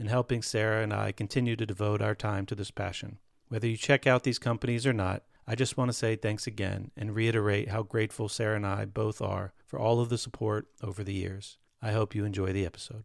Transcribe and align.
and 0.00 0.08
helping 0.08 0.40
Sarah 0.40 0.82
and 0.82 0.94
I 0.94 1.12
continue 1.12 1.56
to 1.56 1.66
devote 1.66 2.00
our 2.00 2.14
time 2.14 2.46
to 2.46 2.54
this 2.54 2.70
passion. 2.70 3.18
Whether 3.48 3.68
you 3.68 3.76
check 3.76 4.06
out 4.06 4.22
these 4.22 4.38
companies 4.38 4.86
or 4.86 4.94
not, 4.94 5.24
I 5.46 5.54
just 5.54 5.76
want 5.76 5.90
to 5.90 5.92
say 5.92 6.16
thanks 6.16 6.46
again 6.46 6.90
and 6.96 7.14
reiterate 7.14 7.68
how 7.68 7.82
grateful 7.82 8.30
Sarah 8.30 8.56
and 8.56 8.66
I 8.66 8.86
both 8.86 9.20
are 9.20 9.52
for 9.66 9.78
all 9.78 10.00
of 10.00 10.08
the 10.08 10.16
support 10.16 10.68
over 10.82 11.04
the 11.04 11.12
years. 11.12 11.58
I 11.82 11.92
hope 11.92 12.14
you 12.14 12.24
enjoy 12.24 12.52
the 12.52 12.64
episode. 12.64 13.04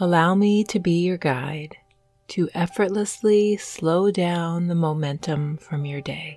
Allow 0.00 0.34
me 0.34 0.64
to 0.64 0.80
be 0.80 1.04
your 1.04 1.18
guide 1.18 1.76
to 2.26 2.48
effortlessly 2.52 3.56
slow 3.56 4.10
down 4.10 4.66
the 4.66 4.74
momentum 4.74 5.56
from 5.56 5.86
your 5.86 6.00
day. 6.00 6.36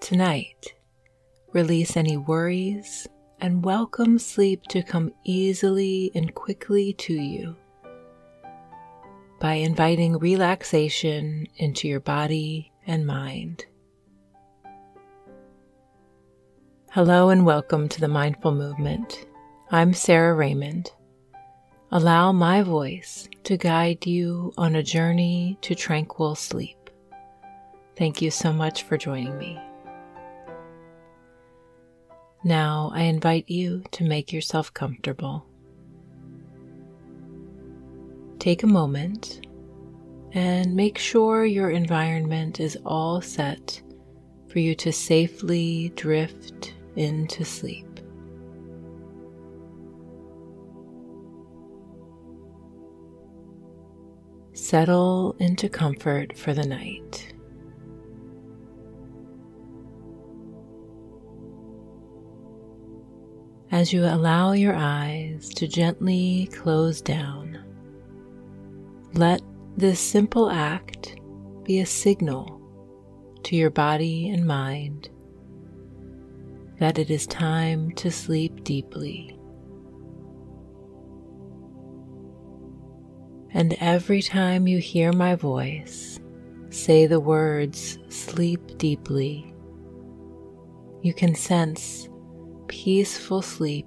Tonight, 0.00 0.74
release 1.52 1.96
any 1.96 2.16
worries 2.16 3.08
and 3.40 3.64
welcome 3.64 4.16
sleep 4.20 4.62
to 4.68 4.80
come 4.80 5.12
easily 5.24 6.12
and 6.14 6.32
quickly 6.36 6.92
to 6.92 7.14
you 7.14 7.56
by 9.40 9.54
inviting 9.54 10.18
relaxation 10.18 11.48
into 11.56 11.88
your 11.88 11.98
body 11.98 12.70
and 12.86 13.08
mind. 13.08 13.66
Hello 16.92 17.30
and 17.30 17.44
welcome 17.44 17.88
to 17.88 18.00
the 18.00 18.06
Mindful 18.06 18.52
Movement. 18.52 19.26
I'm 19.72 19.92
Sarah 19.92 20.34
Raymond 20.34 20.92
Allow 21.90 22.32
my 22.32 22.60
voice 22.60 23.30
to 23.44 23.56
guide 23.56 24.06
you 24.06 24.52
on 24.58 24.74
a 24.74 24.82
journey 24.82 25.56
to 25.62 25.74
tranquil 25.74 26.34
sleep. 26.34 26.76
Thank 27.96 28.20
you 28.20 28.30
so 28.30 28.52
much 28.52 28.82
for 28.82 28.98
joining 28.98 29.38
me. 29.38 29.58
Now 32.44 32.90
I 32.92 33.04
invite 33.04 33.48
you 33.48 33.84
to 33.92 34.04
make 34.04 34.34
yourself 34.34 34.72
comfortable. 34.74 35.46
Take 38.38 38.64
a 38.64 38.66
moment 38.66 39.46
and 40.32 40.76
make 40.76 40.98
sure 40.98 41.46
your 41.46 41.70
environment 41.70 42.60
is 42.60 42.76
all 42.84 43.22
set 43.22 43.80
for 44.48 44.58
you 44.58 44.74
to 44.74 44.92
safely 44.92 45.90
drift 45.96 46.74
into 46.96 47.46
sleep. 47.46 47.87
Settle 54.68 55.34
into 55.38 55.70
comfort 55.70 56.36
for 56.36 56.52
the 56.52 56.66
night. 56.66 57.32
As 63.70 63.94
you 63.94 64.04
allow 64.04 64.52
your 64.52 64.74
eyes 64.74 65.48
to 65.54 65.66
gently 65.66 66.50
close 66.52 67.00
down, 67.00 67.64
let 69.14 69.40
this 69.78 70.00
simple 70.00 70.50
act 70.50 71.16
be 71.64 71.80
a 71.80 71.86
signal 71.86 72.60
to 73.44 73.56
your 73.56 73.70
body 73.70 74.28
and 74.28 74.46
mind 74.46 75.08
that 76.78 76.98
it 76.98 77.08
is 77.08 77.26
time 77.26 77.90
to 77.92 78.10
sleep 78.10 78.64
deeply. 78.64 79.37
And 83.50 83.74
every 83.80 84.20
time 84.20 84.66
you 84.66 84.78
hear 84.78 85.12
my 85.12 85.34
voice, 85.34 86.20
say 86.70 87.06
the 87.06 87.20
words 87.20 87.98
sleep 88.08 88.76
deeply. 88.76 89.54
You 91.02 91.14
can 91.14 91.34
sense 91.34 92.08
peaceful 92.66 93.40
sleep 93.40 93.86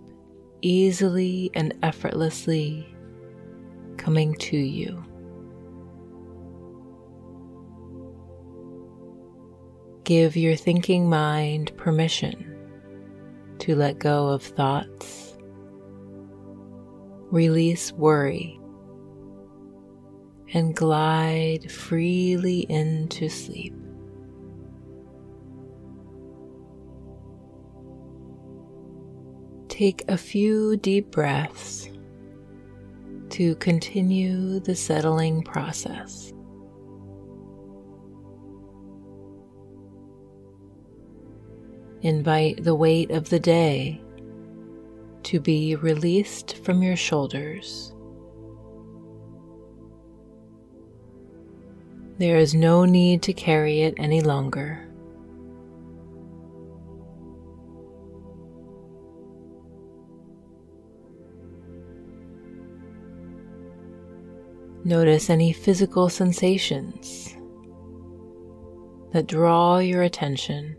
easily 0.62 1.52
and 1.54 1.74
effortlessly 1.84 2.88
coming 3.98 4.34
to 4.36 4.58
you. 4.58 5.04
Give 10.04 10.36
your 10.36 10.56
thinking 10.56 11.08
mind 11.08 11.72
permission 11.78 12.48
to 13.60 13.76
let 13.76 14.00
go 14.00 14.30
of 14.30 14.42
thoughts. 14.42 15.38
Release 17.30 17.92
worry 17.94 18.61
and 20.54 20.76
glide 20.76 21.72
freely 21.72 22.66
into 22.70 23.30
sleep. 23.30 23.74
Take 29.70 30.04
a 30.10 30.18
few 30.18 30.76
deep 30.78 31.12
breaths 31.12 31.88
to 33.30 33.56
continue 33.56 34.60
the 34.60 34.76
settling 34.76 35.42
process. 35.42 36.34
Invite 42.02 42.64
the 42.64 42.76
weight 42.76 43.12
of 43.12 43.30
the 43.30 43.40
day 43.40 44.02
to 45.24 45.40
be 45.40 45.76
released 45.76 46.58
from 46.58 46.84
your 46.84 46.96
shoulders 46.96 47.94
There 52.22 52.38
is 52.38 52.54
no 52.54 52.86
need 52.86 53.24
to 53.24 53.34
carry 53.34 53.82
it 53.82 53.96
any 53.98 54.22
longer. 54.22 54.88
Notice 64.84 65.32
any 65.32 65.52
physical 65.52 66.10
sensations 66.10 67.36
that 69.14 69.26
draw 69.26 69.80
your 69.80 70.04
attention. 70.04 70.78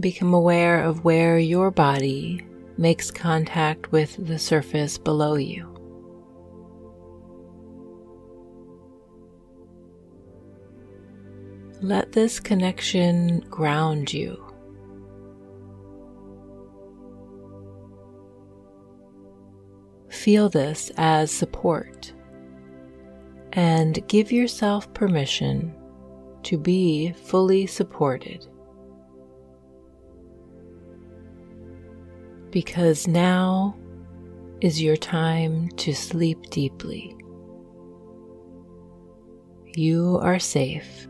Become 0.00 0.32
aware 0.32 0.82
of 0.82 1.04
where 1.04 1.38
your 1.38 1.70
body 1.70 2.42
makes 2.78 3.10
contact 3.10 3.92
with 3.92 4.16
the 4.26 4.38
surface 4.38 4.96
below 4.96 5.34
you. 5.34 5.66
Let 11.82 12.12
this 12.12 12.40
connection 12.40 13.40
ground 13.50 14.14
you. 14.14 14.42
Feel 20.08 20.48
this 20.48 20.90
as 20.96 21.30
support 21.30 22.14
and 23.52 24.06
give 24.08 24.32
yourself 24.32 24.92
permission 24.94 25.74
to 26.44 26.56
be 26.56 27.12
fully 27.12 27.66
supported. 27.66 28.46
Because 32.50 33.06
now 33.06 33.76
is 34.60 34.82
your 34.82 34.96
time 34.96 35.68
to 35.76 35.94
sleep 35.94 36.50
deeply. 36.50 37.16
You 39.76 40.18
are 40.22 40.38
safe. 40.38 41.06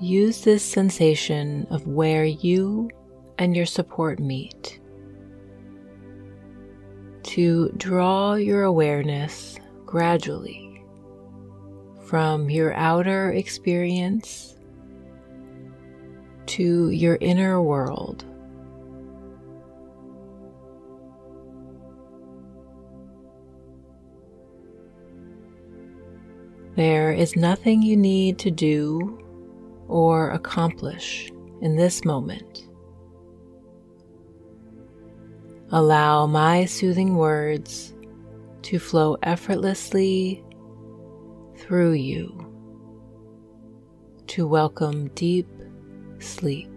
Use 0.00 0.42
this 0.42 0.62
sensation 0.62 1.66
of 1.70 1.86
where 1.86 2.24
you 2.24 2.90
and 3.38 3.56
your 3.56 3.66
support 3.66 4.18
meet 4.18 4.80
to 7.22 7.70
draw 7.76 8.34
your 8.34 8.62
awareness 8.62 9.58
gradually 9.84 10.82
from 12.06 12.48
your 12.48 12.72
outer 12.74 13.32
experience 13.32 14.55
to 16.46 16.90
your 16.90 17.18
inner 17.20 17.60
world. 17.60 18.24
There 26.76 27.10
is 27.10 27.36
nothing 27.36 27.80
you 27.80 27.96
need 27.96 28.38
to 28.40 28.50
do 28.50 29.18
or 29.88 30.30
accomplish 30.30 31.32
in 31.62 31.76
this 31.76 32.04
moment. 32.04 32.68
Allow 35.70 36.26
my 36.26 36.66
soothing 36.66 37.16
words 37.16 37.94
to 38.62 38.78
flow 38.78 39.16
effortlessly 39.22 40.44
through 41.56 41.92
you 41.92 42.46
to 44.26 44.46
welcome 44.46 45.08
deep 45.14 45.48
sleep. 46.22 46.70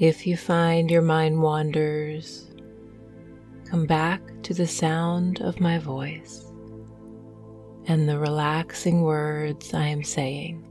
If 0.00 0.26
you 0.26 0.36
find 0.36 0.90
your 0.90 1.02
mind 1.02 1.40
wanders, 1.40 2.50
come 3.64 3.86
back 3.86 4.20
to 4.42 4.52
the 4.52 4.66
sound 4.66 5.40
of 5.40 5.60
my 5.60 5.78
voice 5.78 6.44
and 7.86 8.08
the 8.08 8.18
relaxing 8.18 9.02
words 9.02 9.72
I 9.72 9.86
am 9.86 10.02
saying. 10.02 10.66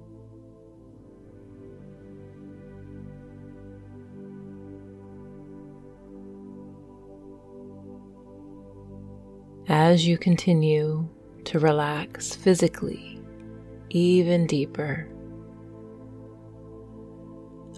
As 9.70 10.06
you 10.06 10.18
continue 10.18 11.08
to 11.46 11.60
relax 11.60 12.36
physically 12.36 13.14
even 13.94 14.48
deeper, 14.48 15.08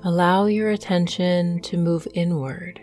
allow 0.03 0.45
your 0.45 0.71
attention 0.71 1.59
to 1.59 1.77
move 1.77 2.07
inward 2.13 2.81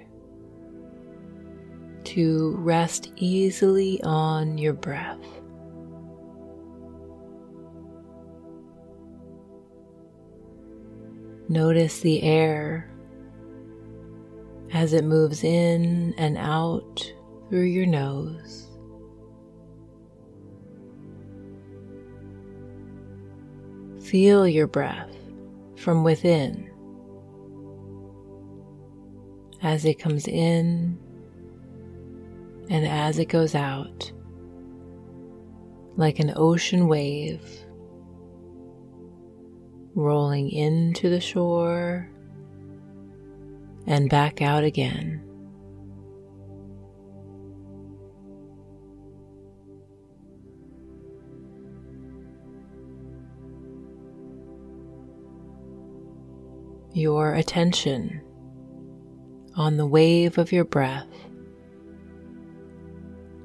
to 2.05 2.55
rest 2.59 3.11
easily 3.17 4.03
on 4.03 4.59
your 4.59 4.75
breath. 4.75 5.25
Notice 11.49 12.01
the 12.01 12.23
air 12.23 12.91
as 14.73 14.93
it 14.93 15.05
moves 15.05 15.45
in 15.45 16.15
and 16.19 16.37
out 16.37 17.13
through 17.49 17.63
your 17.63 17.87
nose. 17.87 18.72
Feel 24.13 24.47
your 24.47 24.67
breath 24.67 25.17
from 25.75 26.05
within 26.05 26.69
as 29.63 29.87
it 29.87 29.95
comes 29.95 30.29
in 30.29 30.99
and 32.69 32.87
as 32.87 33.19
it 33.19 33.31
goes 33.31 33.55
out, 33.55 34.13
like 35.97 36.19
an 36.19 36.35
ocean 36.37 36.89
wave 36.89 37.41
rolling 39.95 40.51
into 40.51 41.09
the 41.09 41.19
shore 41.19 42.11
and 43.87 44.11
back 44.11 44.43
out 44.43 44.63
again. 44.63 45.27
Your 56.95 57.33
attention 57.35 58.21
on 59.57 59.79
the 59.79 59.87
wave 59.87 60.37
of 60.37 60.53
your 60.53 60.65
breath 60.65 61.09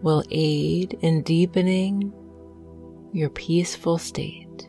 will 0.01 0.23
aid 0.31 0.97
in 1.01 1.21
deepening 1.21 2.11
your 3.13 3.29
peaceful 3.29 3.97
state 3.97 4.67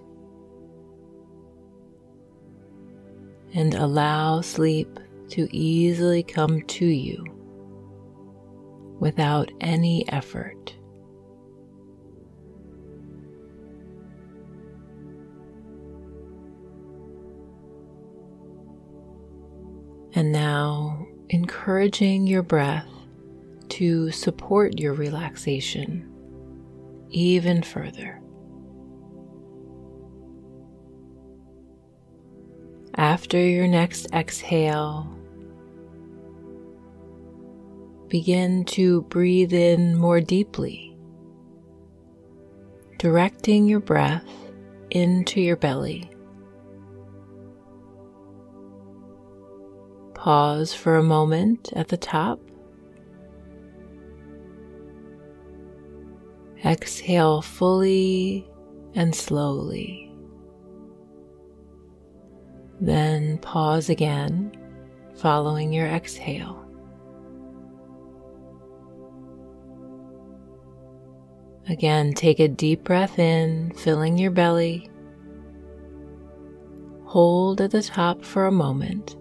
and 3.53 3.75
allow 3.75 4.41
sleep 4.43 5.01
to 5.31 5.49
easily 5.51 6.23
come 6.23 6.63
to 6.63 6.87
you 6.87 7.25
without 9.01 9.51
any 9.61 10.09
effort. 10.09 10.78
Encouraging 21.31 22.27
your 22.27 22.43
breath 22.43 22.87
to 23.69 24.11
support 24.11 24.79
your 24.79 24.95
relaxation 24.95 26.09
even 27.11 27.63
further. 27.63 28.21
After 32.95 33.39
your 33.39 33.69
next 33.69 34.09
exhale, 34.13 35.09
begin 38.09 38.65
to 38.65 39.03
breathe 39.03 39.53
in 39.53 39.97
more 39.97 40.21
deeply, 40.21 40.97
directing 42.99 43.67
your 43.67 43.81
breath 43.81 44.27
into 44.91 45.41
your 45.41 45.57
belly. 45.57 46.11
Pause 50.19 50.75
for 50.75 50.97
a 50.97 51.03
moment 51.03 51.73
at 51.75 51.89
the 51.89 51.97
top 51.97 52.41
Exhale 56.65 57.41
fully 57.41 58.49
and 58.95 59.15
slowly. 59.15 60.13
Then 62.81 63.39
pause 63.39 63.89
again, 63.89 64.53
following 65.15 65.73
your 65.73 65.87
exhale. 65.87 66.65
Again, 71.69 72.13
take 72.13 72.41
a 72.41 72.49
deep 72.49 72.83
breath 72.83 73.19
in, 73.19 73.73
filling 73.73 74.19
your 74.19 74.31
belly. 74.31 74.91
Hold 77.05 77.61
at 77.61 77.71
the 77.71 77.83
top 77.83 78.25
for 78.25 78.47
a 78.47 78.53
moment. 78.53 79.18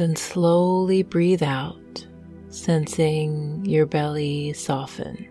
Then 0.00 0.16
slowly 0.16 1.02
breathe 1.02 1.42
out 1.42 2.06
sensing 2.48 3.62
your 3.66 3.84
belly 3.84 4.54
soften. 4.54 5.28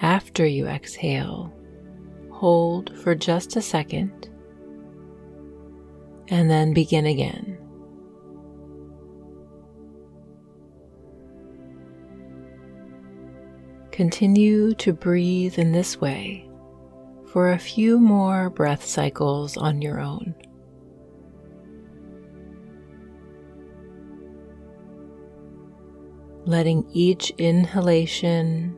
After 0.00 0.46
you 0.46 0.68
exhale, 0.68 1.52
hold 2.30 2.96
for 3.00 3.16
just 3.16 3.56
a 3.56 3.60
second 3.60 4.28
and 6.28 6.48
then 6.48 6.72
begin 6.72 7.04
again. 7.04 7.58
Continue 13.90 14.74
to 14.74 14.92
breathe 14.92 15.58
in 15.58 15.72
this 15.72 16.00
way 16.00 16.48
for 17.26 17.50
a 17.50 17.58
few 17.58 17.98
more 17.98 18.50
breath 18.50 18.84
cycles 18.84 19.56
on 19.56 19.82
your 19.82 19.98
own. 19.98 20.32
Letting 26.44 26.86
each 26.92 27.30
inhalation 27.38 28.76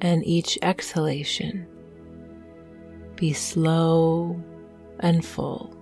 and 0.00 0.26
each 0.26 0.58
exhalation 0.62 1.66
be 3.14 3.32
slow 3.32 4.42
and 5.00 5.24
full. 5.24 5.72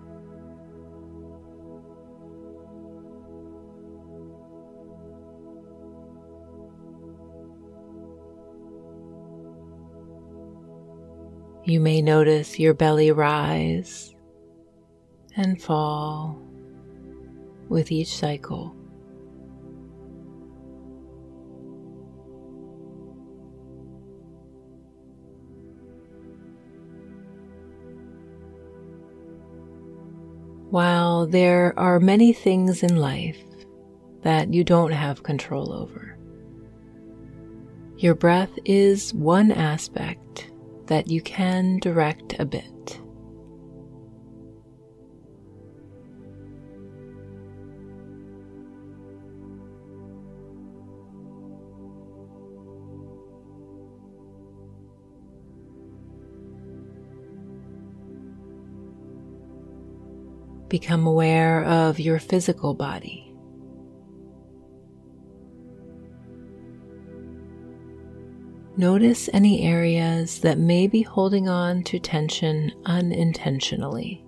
You 11.66 11.80
may 11.80 12.02
notice 12.02 12.58
your 12.58 12.74
belly 12.74 13.10
rise 13.10 14.14
and 15.34 15.60
fall 15.60 16.38
with 17.70 17.90
each 17.90 18.14
cycle. 18.14 18.76
While 30.74 31.28
there 31.28 31.72
are 31.78 32.00
many 32.00 32.32
things 32.32 32.82
in 32.82 32.96
life 32.96 33.38
that 34.22 34.52
you 34.52 34.64
don't 34.64 34.90
have 34.90 35.22
control 35.22 35.72
over, 35.72 36.18
your 37.96 38.16
breath 38.16 38.50
is 38.64 39.14
one 39.14 39.52
aspect 39.52 40.50
that 40.86 41.06
you 41.06 41.22
can 41.22 41.78
direct 41.78 42.34
a 42.40 42.44
bit. 42.44 43.00
Become 60.74 61.06
aware 61.06 61.62
of 61.62 62.00
your 62.00 62.18
physical 62.18 62.74
body. 62.74 63.32
Notice 68.76 69.30
any 69.32 69.62
areas 69.62 70.40
that 70.40 70.58
may 70.58 70.88
be 70.88 71.02
holding 71.02 71.48
on 71.48 71.84
to 71.84 72.00
tension 72.00 72.72
unintentionally. 72.86 74.24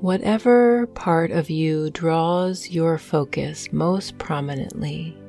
Whatever 0.00 0.86
part 0.94 1.32
of 1.32 1.50
you 1.50 1.90
draws 1.90 2.70
your 2.70 2.98
focus 2.98 3.72
most 3.72 4.16
prominently, 4.18 5.19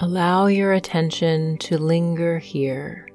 allow 0.00 0.46
your 0.46 0.74
attention 0.74 1.56
to 1.56 1.78
linger 1.78 2.38
here 2.38 3.08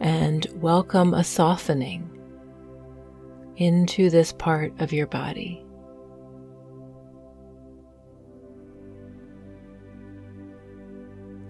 and 0.00 0.46
welcome 0.54 1.12
a 1.12 1.22
softening 1.22 2.10
into 3.56 4.08
this 4.08 4.32
part 4.32 4.72
of 4.80 4.94
your 4.94 5.06
body. 5.06 5.62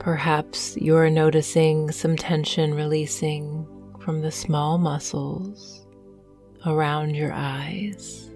Perhaps 0.00 0.76
you're 0.76 1.08
noticing 1.08 1.92
some 1.92 2.16
tension 2.16 2.74
releasing 2.74 3.66
from 4.00 4.20
the 4.20 4.32
small 4.32 4.78
muscles 4.78 5.86
around 6.66 7.14
your 7.14 7.32
eyes 7.32 8.30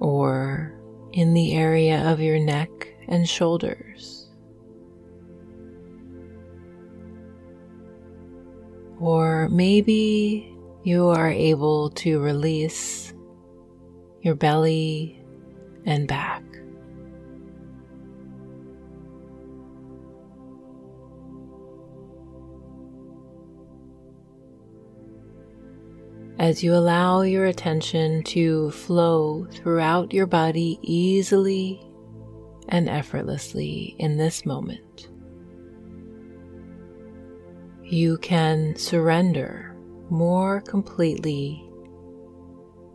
or 0.00 0.74
in 1.12 1.34
the 1.34 1.54
area 1.54 2.10
of 2.10 2.20
your 2.20 2.38
neck 2.38 2.70
and 3.08 3.28
shoulders. 3.28 4.28
Or 9.00 9.48
maybe 9.48 10.56
you 10.82 11.08
are 11.08 11.30
able 11.30 11.90
to 11.90 12.20
release 12.20 13.12
your 14.22 14.34
belly 14.34 15.22
and 15.84 16.08
back. 16.08 16.42
As 26.38 26.62
you 26.62 26.74
allow 26.74 27.22
your 27.22 27.46
attention 27.46 28.22
to 28.24 28.70
flow 28.70 29.46
throughout 29.50 30.12
your 30.12 30.26
body 30.26 30.78
easily 30.82 31.80
and 32.68 32.88
effortlessly 32.88 33.96
in 33.98 34.16
this 34.16 34.46
moment 34.46 35.08
you 37.88 38.18
can 38.18 38.76
surrender 38.76 39.74
more 40.10 40.60
completely 40.60 41.64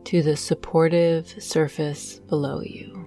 to 0.03 0.21
the 0.21 0.37
supportive 0.37 1.27
surface 1.41 2.19
below 2.19 2.61
you. 2.61 3.03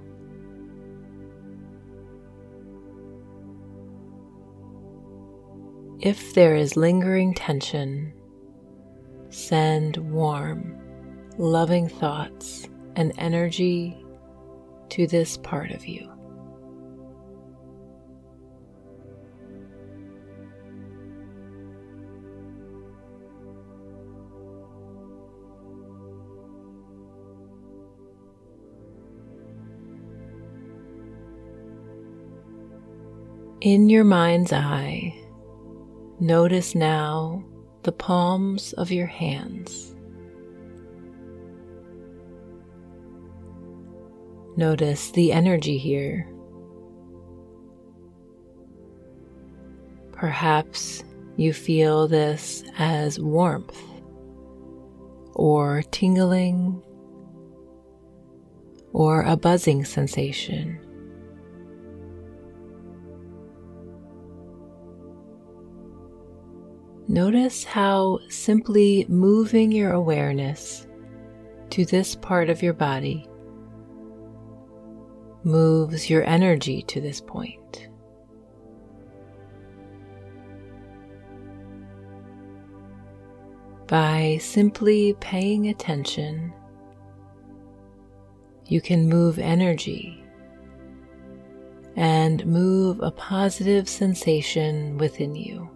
If 6.00 6.34
there 6.34 6.56
is 6.56 6.76
lingering 6.76 7.34
tension, 7.34 8.12
send 9.36 9.98
warm, 9.98 10.74
loving 11.36 11.88
thoughts 11.88 12.66
and 12.96 13.12
energy 13.18 13.94
to 14.88 15.06
this 15.06 15.36
part 15.36 15.70
of 15.72 15.86
you. 15.86 16.10
In 33.60 33.90
your 33.90 34.04
mind's 34.04 34.52
eye, 34.52 35.14
notice 36.20 36.74
now 36.74 37.44
the 37.86 37.92
palms 37.92 38.72
of 38.72 38.90
your 38.90 39.06
hands. 39.06 39.94
Notice 44.56 45.12
the 45.12 45.30
energy 45.30 45.78
here. 45.78 46.28
Perhaps 50.10 51.04
you 51.36 51.52
feel 51.52 52.08
this 52.08 52.64
as 52.76 53.20
warmth 53.20 53.80
or 55.34 55.84
tingling 55.92 56.82
or 58.92 59.22
a 59.22 59.36
buzzing 59.36 59.84
sensation. 59.84 60.80
Notice 67.08 67.62
how 67.62 68.18
simply 68.28 69.06
moving 69.08 69.70
your 69.70 69.92
awareness 69.92 70.88
to 71.70 71.84
this 71.84 72.16
part 72.16 72.50
of 72.50 72.62
your 72.62 72.72
body 72.72 73.28
moves 75.44 76.10
your 76.10 76.24
energy 76.24 76.82
to 76.82 77.00
this 77.00 77.20
point. 77.20 77.88
By 83.86 84.38
simply 84.40 85.14
paying 85.20 85.68
attention, 85.68 86.52
you 88.64 88.80
can 88.80 89.08
move 89.08 89.38
energy 89.38 90.24
and 91.94 92.44
move 92.44 92.98
a 93.00 93.12
positive 93.12 93.88
sensation 93.88 94.98
within 94.98 95.36
you. 95.36 95.70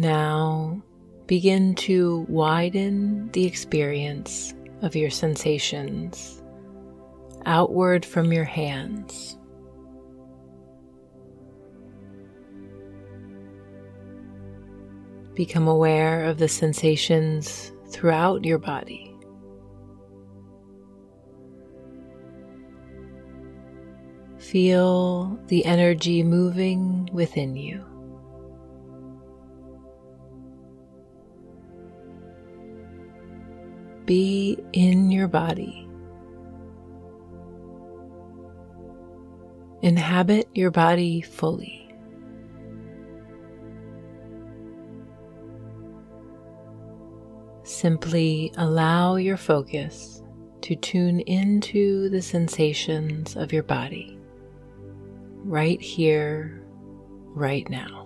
Now 0.00 0.80
begin 1.26 1.74
to 1.74 2.24
widen 2.26 3.30
the 3.32 3.44
experience 3.44 4.54
of 4.80 4.96
your 4.96 5.10
sensations 5.10 6.42
outward 7.44 8.06
from 8.06 8.32
your 8.32 8.44
hands. 8.44 9.36
Become 15.34 15.68
aware 15.68 16.24
of 16.24 16.38
the 16.38 16.48
sensations 16.48 17.70
throughout 17.90 18.42
your 18.42 18.58
body. 18.58 19.14
Feel 24.38 25.38
the 25.48 25.62
energy 25.66 26.22
moving 26.22 27.10
within 27.12 27.54
you. 27.54 27.89
Be 34.10 34.58
in 34.72 35.12
your 35.12 35.28
body. 35.28 35.88
Inhabit 39.82 40.48
your 40.52 40.72
body 40.72 41.20
fully. 41.20 41.94
Simply 47.62 48.52
allow 48.56 49.14
your 49.14 49.36
focus 49.36 50.24
to 50.62 50.74
tune 50.74 51.20
into 51.20 52.08
the 52.08 52.20
sensations 52.20 53.36
of 53.36 53.52
your 53.52 53.62
body 53.62 54.18
right 55.44 55.80
here, 55.80 56.64
right 57.26 57.70
now. 57.70 57.99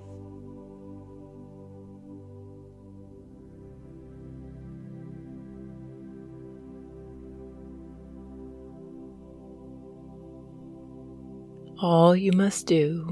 All 11.84 12.16
you 12.16 12.32
must 12.32 12.66
do 12.66 13.10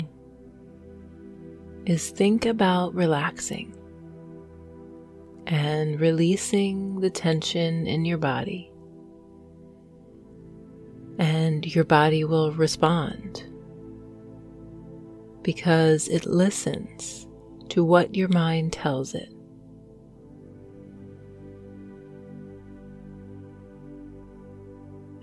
is 1.85 2.09
think 2.09 2.47
about 2.47 2.95
relaxing 2.95 3.77
and 5.47 6.01
releasing 6.01 6.99
the 6.99 7.11
tension 7.11 7.87
in 7.87 8.07
your 8.07 8.17
body, 8.17 8.73
and 11.19 11.67
your 11.75 11.85
body 11.85 12.25
will 12.25 12.51
respond 12.53 13.45
because 15.43 16.09
it 16.09 16.25
listens 16.25 17.29
to 17.69 17.85
what 17.85 18.15
your 18.15 18.29
mind 18.29 18.73
tells 18.73 19.15
it. 19.15 19.29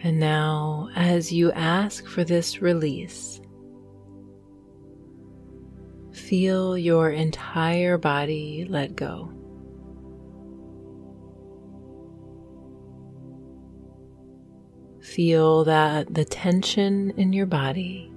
And 0.02 0.18
now, 0.18 0.90
as 0.96 1.30
you 1.34 1.52
ask 1.52 2.08
for 2.08 2.24
this 2.24 2.62
release, 2.62 3.39
feel 6.30 6.78
your 6.78 7.10
entire 7.10 7.98
body 7.98 8.64
let 8.70 8.96
go. 8.96 9.32
Feel 15.02 15.64
that 15.64 16.14
the 16.14 16.24
tension 16.26 17.10
in 17.18 17.34
your 17.34 17.48
body 17.48 18.12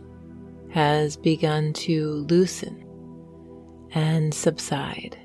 has 0.69 1.17
begun 1.17 1.73
to 1.73 2.27
loosen 2.29 2.85
and 3.93 4.35
subside. 4.35 5.19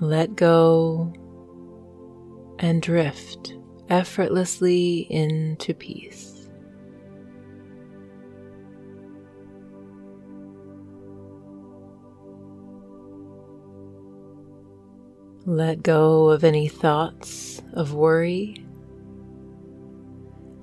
Let 0.00 0.34
go 0.34 1.12
and 2.58 2.82
drift 2.82 3.54
effortlessly 3.88 5.06
into 5.08 5.72
peace. 5.72 6.35
Let 15.46 15.82
go 15.82 16.28
of 16.28 16.44
any 16.44 16.68
thoughts 16.68 17.62
of 17.72 17.94
worry 17.94 18.66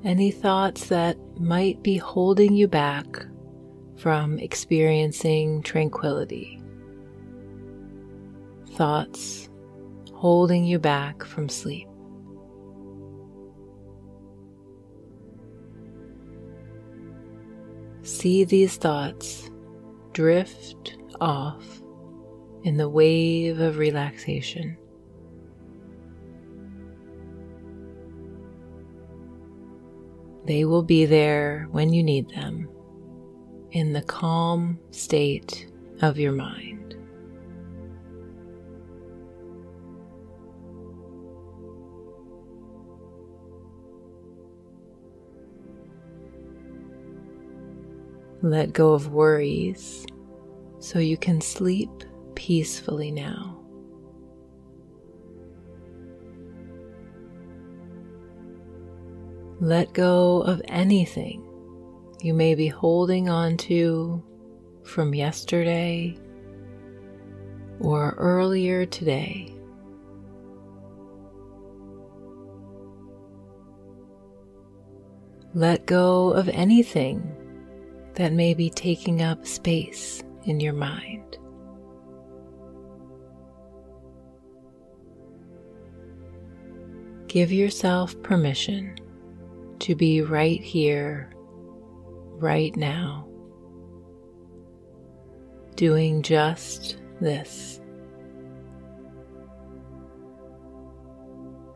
any 0.03 0.31
thoughts 0.31 0.87
that 0.87 1.17
might 1.39 1.81
be 1.81 1.97
holding 1.97 2.53
you 2.55 2.67
back 2.67 3.25
from 3.95 4.37
experiencing 4.39 5.63
tranquility. 5.63 6.61
Thoughts 8.71 9.49
holding 10.13 10.65
you 10.65 10.77
back 10.77 11.23
from 11.23 11.47
sleep. 11.47 11.87
See 18.01 18.43
these 18.43 18.75
thoughts 18.75 19.49
drift 20.11 20.97
off 21.21 21.82
in 22.63 22.77
the 22.77 22.87
wave 22.89 23.59
of 23.59 23.77
relaxation. 23.77 24.77
They 30.45 30.65
will 30.65 30.83
be 30.83 31.05
there 31.05 31.67
when 31.71 31.93
you 31.93 32.03
need 32.03 32.29
them 32.29 32.69
in 33.71 33.93
the 33.93 34.01
calm 34.01 34.79
state 34.91 35.71
of 36.01 36.17
your 36.17 36.33
mind. 36.33 36.95
Let 48.41 48.73
go 48.73 48.91
of 48.91 49.13
worries 49.13 50.05
so 50.79 50.99
you 50.99 51.15
can 51.15 51.39
sleep 51.39 51.89
peacefully 52.35 53.11
now. 53.11 53.59
Let 59.59 59.93
go 59.93 60.41
of 60.41 60.61
anything 60.67 61.47
you 62.21 62.33
may 62.33 62.55
be 62.55 62.67
holding 62.67 63.29
on 63.29 63.57
to 63.57 64.23
from 64.83 65.13
yesterday 65.13 66.17
or 67.79 68.15
earlier 68.17 68.85
today. 68.85 69.53
Let 75.53 75.85
go 75.85 76.31
of 76.31 76.49
anything 76.49 77.29
that 78.15 78.33
may 78.33 78.53
be 78.53 78.69
taking 78.69 79.21
up 79.21 79.45
space 79.45 80.23
in 80.45 80.59
your 80.59 80.73
mind. 80.73 81.37
Give 87.33 87.51
yourself 87.51 88.21
permission 88.21 88.95
to 89.79 89.95
be 89.95 90.21
right 90.21 90.61
here, 90.61 91.33
right 92.35 92.75
now, 92.75 93.27
doing 95.73 96.21
just 96.21 96.99
this. 97.21 97.81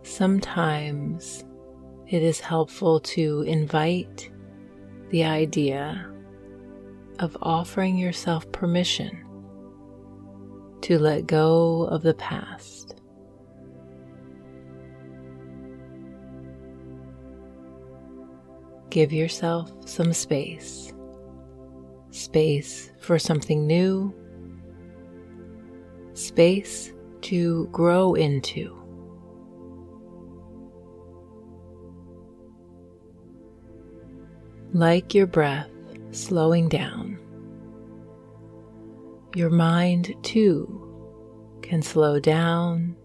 Sometimes 0.03 1.43
it 2.07 2.21
is 2.21 2.39
helpful 2.39 2.99
to 2.99 3.41
invite 3.41 4.29
the 5.09 5.23
idea 5.23 6.07
of 7.17 7.35
offering 7.41 7.97
yourself 7.97 8.51
permission 8.51 9.25
to 10.81 10.99
let 10.99 11.25
go 11.25 11.85
of 11.85 12.03
the 12.03 12.13
past. 12.13 12.76
Give 18.89 19.11
yourself 19.11 19.71
some 19.85 20.13
space. 20.13 20.93
Space 22.11 22.91
for 22.99 23.19
something 23.19 23.67
new. 23.67 24.13
Space 26.13 26.93
to 27.21 27.67
grow 27.67 28.13
into. 28.15 28.73
Like 34.73 35.13
your 35.13 35.27
breath 35.27 35.69
slowing 36.11 36.69
down, 36.69 37.19
your 39.35 39.49
mind 39.49 40.15
too 40.23 40.83
can 41.61 41.81
slow 41.81 42.19
down 42.19 42.95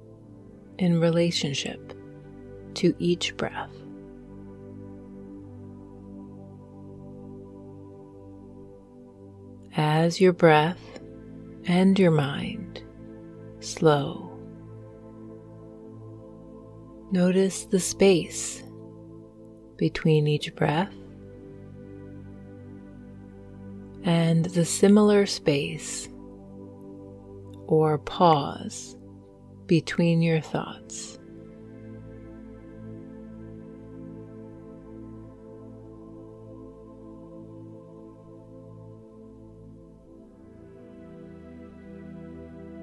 in 0.78 1.00
relationship 1.00 1.92
to 2.74 2.94
each 2.98 3.36
breath. 3.36 3.70
As 9.76 10.20
your 10.20 10.32
breath 10.32 11.00
and 11.66 11.98
your 11.98 12.11
mind 12.11 12.82
slow. 13.61 14.28
Notice 17.11 17.66
the 17.66 17.80
space 17.80 18.62
between 19.76 20.26
each 20.26 20.54
breath 20.54 20.94
and 24.04 24.46
the 24.46 24.64
similar 24.64 25.26
space 25.26 26.08
or 27.66 27.98
pause 27.98 28.96
between 29.66 30.22
your 30.22 30.40
thoughts. 30.40 31.18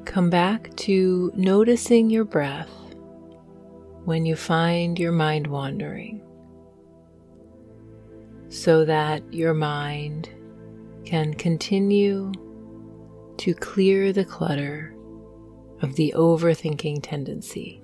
Come 0.09 0.31
back 0.31 0.75
to 0.75 1.31
noticing 1.35 2.09
your 2.09 2.25
breath 2.25 2.71
when 4.05 4.25
you 4.25 4.35
find 4.35 4.97
your 4.97 5.11
mind 5.11 5.45
wandering 5.45 6.19
so 8.49 8.83
that 8.83 9.21
your 9.31 9.53
mind 9.53 10.27
can 11.05 11.31
continue 11.35 12.31
to 13.37 13.53
clear 13.53 14.11
the 14.11 14.25
clutter 14.25 14.95
of 15.83 15.95
the 15.95 16.11
overthinking 16.17 16.99
tendency. 17.03 17.79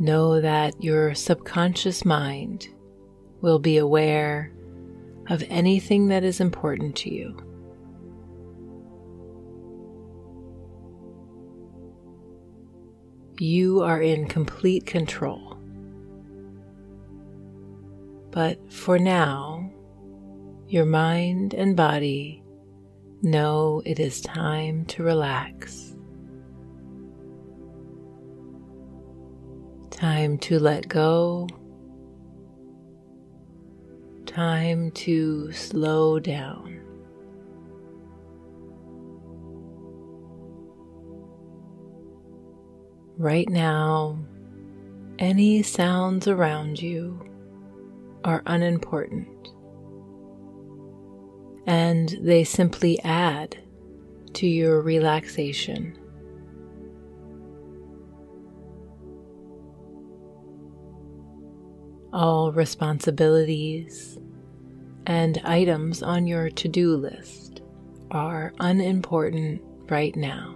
Know 0.00 0.40
that 0.40 0.82
your 0.82 1.14
subconscious 1.14 2.06
mind 2.06 2.68
will 3.42 3.58
be 3.58 3.76
aware 3.76 4.55
of 5.28 5.42
anything 5.48 6.08
that 6.08 6.24
is 6.24 6.40
important 6.40 6.96
to 6.96 7.12
you. 7.12 7.36
You 13.38 13.82
are 13.82 14.00
in 14.00 14.28
complete 14.28 14.86
control. 14.86 15.58
But 18.30 18.72
for 18.72 18.98
now, 18.98 19.70
your 20.68 20.86
mind 20.86 21.54
and 21.54 21.76
body 21.76 22.42
know 23.22 23.82
it 23.84 23.98
is 24.00 24.20
time 24.20 24.84
to 24.86 25.02
relax. 25.02 25.94
Time 29.90 30.38
to 30.38 30.58
let 30.58 30.88
go. 30.88 31.48
Time 34.36 34.90
to 34.90 35.50
slow 35.50 36.20
down. 36.20 36.78
Right 43.16 43.48
now, 43.48 44.18
any 45.18 45.62
sounds 45.62 46.28
around 46.28 46.82
you 46.82 47.18
are 48.26 48.42
unimportant 48.44 49.48
and 51.66 52.14
they 52.20 52.44
simply 52.44 53.00
add 53.04 53.56
to 54.34 54.46
your 54.46 54.82
relaxation. 54.82 55.98
All 62.12 62.52
responsibilities 62.52 64.18
and 65.06 65.40
items 65.44 66.02
on 66.02 66.26
your 66.26 66.50
to 66.50 66.68
do 66.68 66.96
list 66.96 67.62
are 68.10 68.52
unimportant 68.58 69.62
right 69.88 70.14
now. 70.16 70.52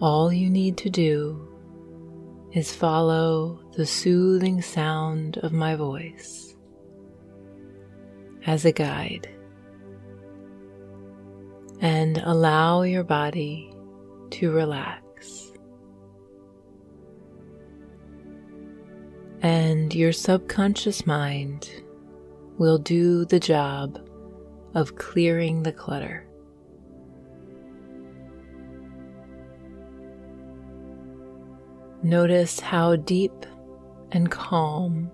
All 0.00 0.32
you 0.32 0.50
need 0.50 0.76
to 0.78 0.90
do 0.90 1.42
is 2.52 2.74
follow 2.74 3.60
the 3.76 3.86
soothing 3.86 4.62
sound 4.62 5.38
of 5.38 5.52
my 5.52 5.74
voice 5.74 6.54
as 8.46 8.64
a 8.64 8.72
guide 8.72 9.28
and 11.80 12.18
allow 12.18 12.82
your 12.82 13.04
body 13.04 13.72
to 14.30 14.50
relax. 14.50 15.52
And 19.46 19.94
your 19.94 20.12
subconscious 20.12 21.06
mind 21.06 21.70
will 22.58 22.78
do 22.78 23.24
the 23.24 23.38
job 23.38 24.04
of 24.74 24.96
clearing 24.96 25.62
the 25.62 25.70
clutter. 25.70 26.26
Notice 32.02 32.58
how 32.58 32.96
deep 32.96 33.46
and 34.10 34.28
calm 34.32 35.12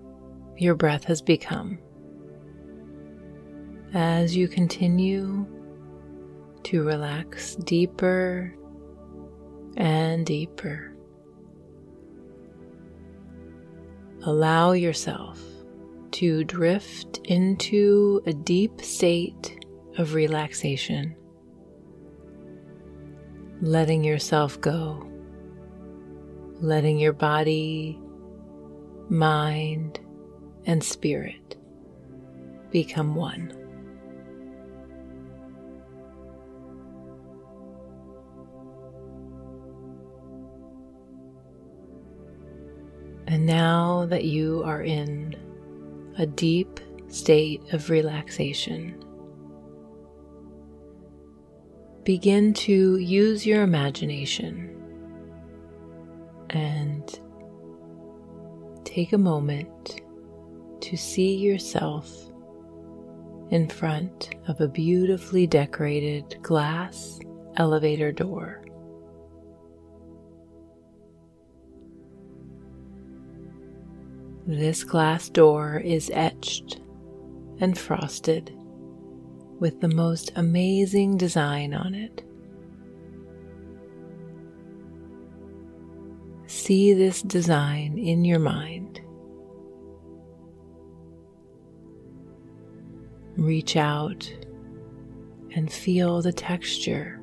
your 0.57 0.73
breath 0.73 1.03
has 1.03 1.21
become 1.21 1.77
as 3.93 4.35
you 4.35 4.47
continue 4.47 5.45
to 6.63 6.81
relax 6.81 7.53
deeper 7.57 8.55
and 9.77 10.25
deeper. 10.25 10.92
Allow 14.25 14.71
yourself 14.71 15.41
to 16.11 16.43
drift 16.43 17.19
into 17.25 18.21
a 18.25 18.33
deep 18.33 18.81
state 18.81 19.65
of 19.97 20.13
relaxation, 20.13 21.15
letting 23.61 24.03
yourself 24.03 24.59
go 24.61 25.09
letting 26.63 26.97
your 26.97 27.11
body, 27.11 27.99
mind, 29.09 29.99
and 30.65 30.81
spirit 30.81 31.57
become 32.71 33.15
one. 33.15 33.62
And 43.27 43.45
now 43.45 44.05
that 44.07 44.25
you 44.25 44.63
are 44.63 44.83
in 44.83 45.35
a 46.17 46.25
deep 46.25 46.79
state 47.07 47.61
of 47.73 47.89
relaxation, 47.89 49.03
begin 52.03 52.53
to 52.53 52.97
use 52.97 53.45
your 53.45 53.63
imagination 53.63 54.69
and 56.49 57.19
take 58.83 59.13
a 59.13 59.17
moment 59.17 60.01
to 60.81 60.97
see 60.97 61.35
yourself 61.35 62.11
in 63.49 63.67
front 63.67 64.31
of 64.47 64.59
a 64.59 64.67
beautifully 64.67 65.47
decorated 65.47 66.37
glass 66.41 67.19
elevator 67.57 68.11
door. 68.11 68.62
This 74.45 74.83
glass 74.83 75.29
door 75.29 75.77
is 75.77 76.11
etched 76.13 76.81
and 77.59 77.77
frosted 77.77 78.53
with 79.59 79.79
the 79.81 79.87
most 79.87 80.31
amazing 80.35 81.17
design 81.17 81.73
on 81.73 81.95
it. 81.95 82.23
see 86.63 86.93
this 86.93 87.21
design 87.23 87.97
in 87.97 88.23
your 88.23 88.39
mind. 88.39 89.01
Reach 93.35 93.75
out 93.75 94.31
and 95.55 95.71
feel 95.71 96.21
the 96.21 96.31
texture 96.31 97.19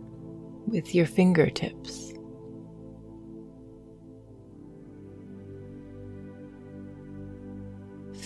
with 0.66 0.94
your 0.94 1.06
fingertips. 1.06 2.12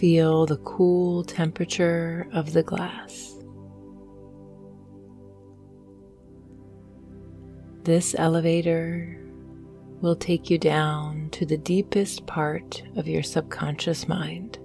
Feel 0.05 0.45
the 0.45 0.59
cool 0.59 1.25
temperature 1.25 2.29
of 2.35 2.53
the 2.53 2.63
glass. 2.63 3.39
This 7.85 8.15
elevator 8.19 9.19
will 10.03 10.15
take 10.15 10.51
you 10.51 10.59
down 10.59 11.31
to 11.31 11.47
the 11.47 11.57
deepest 11.57 12.27
part 12.27 12.83
of 12.97 13.09
your 13.09 13.23
subconscious 13.23 14.07
mind 14.07 14.59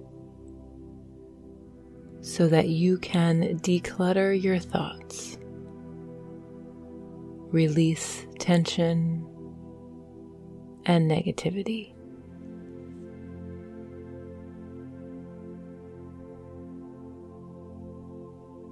so 2.20 2.46
that 2.46 2.68
you 2.68 2.98
can 2.98 3.58
declutter 3.60 4.38
your 4.38 4.58
thoughts, 4.58 5.38
release 7.50 8.26
tension 8.38 9.26
and 10.84 11.10
negativity. 11.10 11.94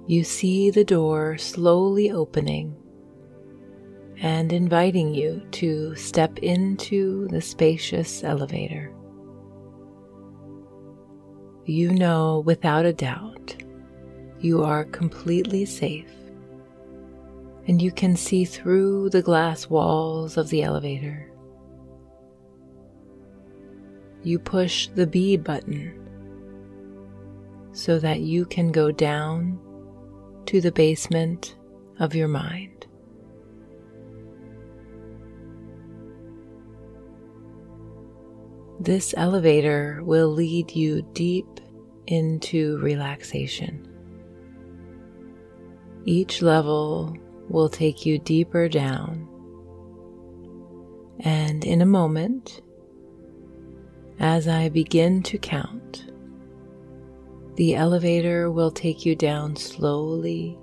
You 0.09 0.23
see 0.23 0.71
the 0.71 0.83
door 0.83 1.37
slowly 1.37 2.09
opening 2.09 2.75
and 4.19 4.51
inviting 4.51 5.13
you 5.13 5.43
to 5.51 5.93
step 5.93 6.39
into 6.39 7.27
the 7.27 7.41
spacious 7.41 8.23
elevator. 8.23 8.91
You 11.65 11.93
know 11.93 12.41
without 12.43 12.87
a 12.87 12.91
doubt 12.93 13.55
you 14.39 14.63
are 14.63 14.85
completely 14.85 15.63
safe 15.63 16.09
and 17.67 17.79
you 17.79 17.91
can 17.91 18.15
see 18.15 18.45
through 18.45 19.11
the 19.11 19.21
glass 19.21 19.69
walls 19.69 20.37
of 20.37 20.49
the 20.49 20.63
elevator. 20.63 21.31
you 24.23 24.39
push 24.39 24.87
the 24.95 25.05
B 25.05 25.37
button 25.37 25.93
so 27.73 27.99
that 27.99 28.21
you 28.21 28.43
can 28.43 28.71
go 28.71 28.91
down 28.91 29.59
to 30.49 30.59
the 30.59 30.71
basement 30.71 31.55
of 31.99 32.15
your 32.15 32.27
mind. 32.27 32.87
This 38.79 39.13
elevator 39.15 40.01
will 40.03 40.29
lead 40.29 40.71
you 40.71 41.03
deep 41.13 41.45
into 42.07 42.79
relaxation. 42.79 43.87
Each 46.05 46.41
level 46.41 47.15
will 47.47 47.69
take 47.69 48.03
you 48.03 48.17
deeper 48.17 48.67
down. 48.67 49.27
And 51.19 51.63
in 51.63 51.83
a 51.83 51.85
moment, 51.85 52.63
as 54.17 54.47
I 54.47 54.69
begin 54.69 55.21
to 55.21 55.37
count, 55.37 55.78
the 57.59 57.75
elevator 57.75 58.49
will 58.49 58.71
take 58.71 59.05
you 59.05 59.17
down 59.17 59.53
slowly 59.53 60.57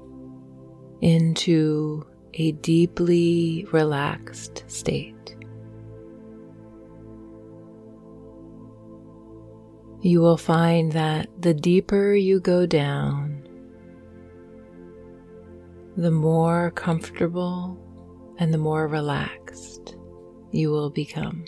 into 1.03 2.03
a 2.33 2.53
deeply 2.53 3.67
relaxed 3.71 4.65
state. 4.67 5.37
You 10.01 10.23
will 10.23 10.39
find 10.39 10.91
that 10.93 11.29
the 11.39 11.53
deeper 11.53 12.15
you 12.15 12.41
go 12.41 12.65
down, 12.65 13.47
the 15.99 16.11
more 16.11 16.71
comfortable 16.71 17.79
and 18.39 18.55
the 18.55 18.59
more 18.59 18.89
relaxed 18.89 19.97
you 20.51 20.71
will 20.71 20.89
become. 20.89 21.45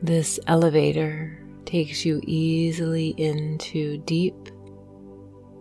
This 0.00 0.40
elevator 0.46 1.36
takes 1.70 2.04
you 2.04 2.20
easily 2.26 3.14
into 3.16 3.98
deep, 3.98 4.48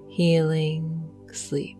healing 0.07 1.07
sleep. 1.31 1.77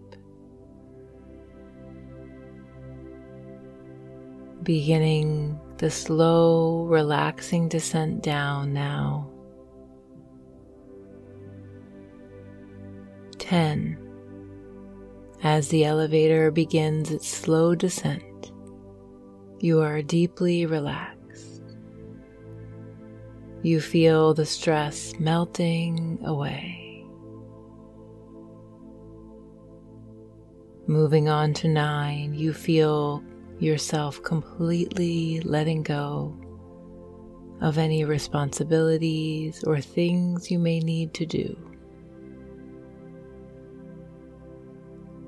Beginning 4.61 5.59
the 5.77 5.89
slow, 5.89 6.85
relaxing 6.85 7.69
descent 7.69 8.21
down 8.21 8.71
now. 8.71 9.27
10 13.39 13.97
as 15.41 15.69
the 15.69 15.85
elevator 15.85 16.51
begins 16.51 17.09
its 17.09 17.27
slow 17.27 17.73
descent, 17.73 18.51
you 19.59 19.81
are 19.81 20.03
deeply 20.03 20.67
relaxed. 20.67 21.18
You 23.61 23.81
feel 23.81 24.33
the 24.33 24.45
stress 24.45 25.13
melting 25.19 26.19
away. 26.23 27.05
Moving 30.87 31.27
on 31.27 31.53
to 31.55 31.67
nine, 31.67 32.33
you 32.33 32.53
feel 32.53 33.23
yourself 33.59 34.23
completely 34.23 35.41
letting 35.41 35.83
go 35.83 36.35
of 37.61 37.77
any 37.77 38.05
responsibilities 38.05 39.63
or 39.65 39.81
things 39.81 40.49
you 40.49 40.57
may 40.57 40.79
need 40.79 41.13
to 41.15 41.25
do. 41.25 41.55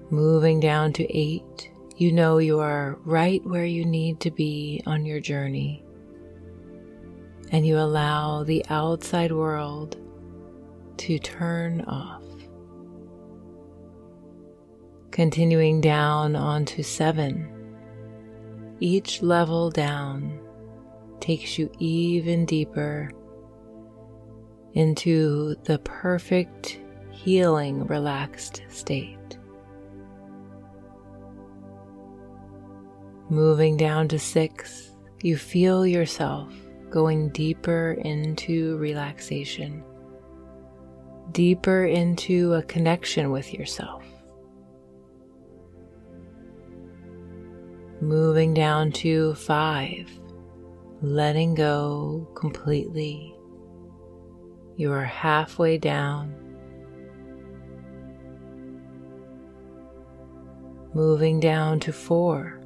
Moving 0.09 0.59
down 0.59 0.93
to 0.93 1.17
eight, 1.17 1.69
you 1.97 2.11
know 2.11 2.37
you 2.37 2.59
are 2.59 2.97
right 3.03 3.45
where 3.45 3.65
you 3.65 3.85
need 3.85 4.19
to 4.21 4.31
be 4.31 4.81
on 4.85 5.05
your 5.05 5.19
journey. 5.19 5.80
And 7.51 7.67
you 7.67 7.77
allow 7.77 8.43
the 8.43 8.65
outside 8.69 9.31
world 9.31 9.97
to 10.97 11.19
turn 11.19 11.81
off. 11.81 12.23
Continuing 15.11 15.81
down 15.81 16.35
onto 16.35 16.81
seven, 16.81 17.51
each 18.79 19.21
level 19.21 19.69
down 19.69 20.39
takes 21.19 21.57
you 21.57 21.69
even 21.79 22.45
deeper 22.45 23.11
into 24.73 25.55
the 25.65 25.79
perfect 25.79 26.79
healing 27.11 27.85
relaxed 27.87 28.63
state. 28.69 29.37
Moving 33.29 33.77
down 33.77 34.07
to 34.09 34.19
six, 34.19 34.91
you 35.21 35.37
feel 35.37 35.85
yourself 35.85 36.53
going 36.91 37.29
deeper 37.29 37.93
into 38.03 38.77
relaxation, 38.77 39.83
deeper 41.31 41.85
into 41.85 42.53
a 42.53 42.63
connection 42.63 43.31
with 43.31 43.53
yourself. 43.53 44.03
Moving 48.01 48.53
down 48.53 48.91
to 48.93 49.33
five, 49.35 50.09
letting 51.01 51.55
go 51.55 52.27
completely. 52.35 53.33
You 54.75 54.91
are 54.91 55.05
halfway 55.05 55.77
down. 55.77 56.35
Moving 60.93 61.39
down 61.39 61.79
to 61.81 61.93
four 61.93 62.60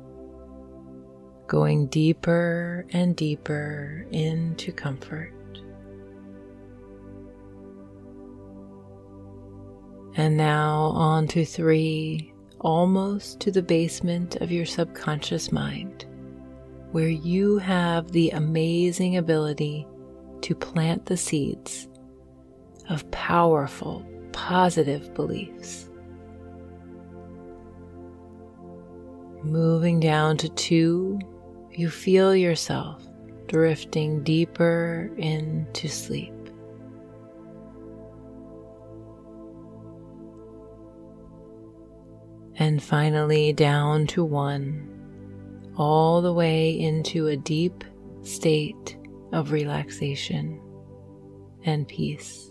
going 1.47 1.87
deeper 1.87 2.85
and 2.91 3.15
deeper 3.15 4.05
into 4.11 4.71
comfort. 4.71 5.33
And 10.17 10.37
now 10.37 10.91
on 10.95 11.27
to 11.29 11.45
three, 11.45 12.33
almost 12.61 13.39
to 13.41 13.51
the 13.51 13.61
basement 13.61 14.37
of 14.37 14.51
your 14.51 14.65
subconscious 14.65 15.51
mind, 15.51 16.05
where 16.91 17.09
you 17.09 17.57
have 17.57 18.11
the 18.11 18.29
amazing 18.31 19.17
ability 19.17 19.85
to 20.41 20.55
plant 20.55 21.05
the 21.05 21.17
seeds 21.17 21.89
of 22.89 23.09
powerful, 23.11 24.05
positive 24.31 25.13
beliefs. 25.13 25.89
Moving 29.43 29.99
down 29.99 30.37
to 30.37 30.49
two, 30.49 31.19
you 31.77 31.89
feel 31.89 32.35
yourself 32.35 33.05
drifting 33.47 34.23
deeper 34.23 35.11
into 35.17 35.87
sleep. 35.87 36.33
And 42.57 42.81
finally, 42.81 43.51
down 43.53 44.07
to 44.07 44.23
one, 44.23 44.89
all 45.77 46.21
the 46.21 46.33
way 46.33 46.71
into 46.79 47.27
a 47.27 47.35
deep 47.35 47.83
state 48.21 48.97
of 49.33 49.51
relaxation 49.51 50.61
and 51.65 51.87
peace. 51.87 52.49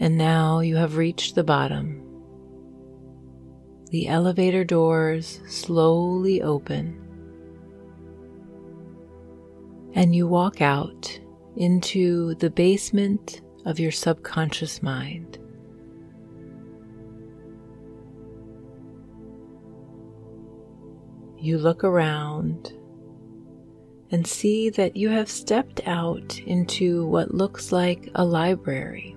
And 0.00 0.16
now 0.16 0.60
you 0.60 0.76
have 0.76 0.96
reached 0.96 1.34
the 1.34 1.42
bottom 1.42 2.07
the 3.90 4.08
elevator 4.08 4.64
doors 4.64 5.40
slowly 5.46 6.42
open, 6.42 7.00
and 9.94 10.14
you 10.14 10.26
walk 10.26 10.60
out 10.60 11.18
into 11.56 12.34
the 12.36 12.50
basement 12.50 13.40
of 13.64 13.80
your 13.80 13.90
subconscious 13.90 14.82
mind. 14.82 15.38
You 21.40 21.58
look 21.58 21.84
around 21.84 22.72
and 24.10 24.26
see 24.26 24.70
that 24.70 24.96
you 24.96 25.08
have 25.10 25.30
stepped 25.30 25.86
out 25.86 26.38
into 26.40 27.06
what 27.06 27.34
looks 27.34 27.70
like 27.72 28.08
a 28.14 28.24
library. 28.24 29.14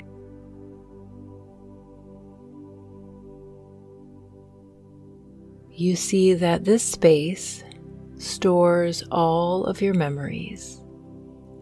You 5.82 5.96
see 5.96 6.36
that 6.36 6.64
this 6.64 6.84
space 6.84 7.64
stores 8.18 9.04
all 9.12 9.66
of 9.66 9.82
your 9.82 9.96
memories 9.96 10.80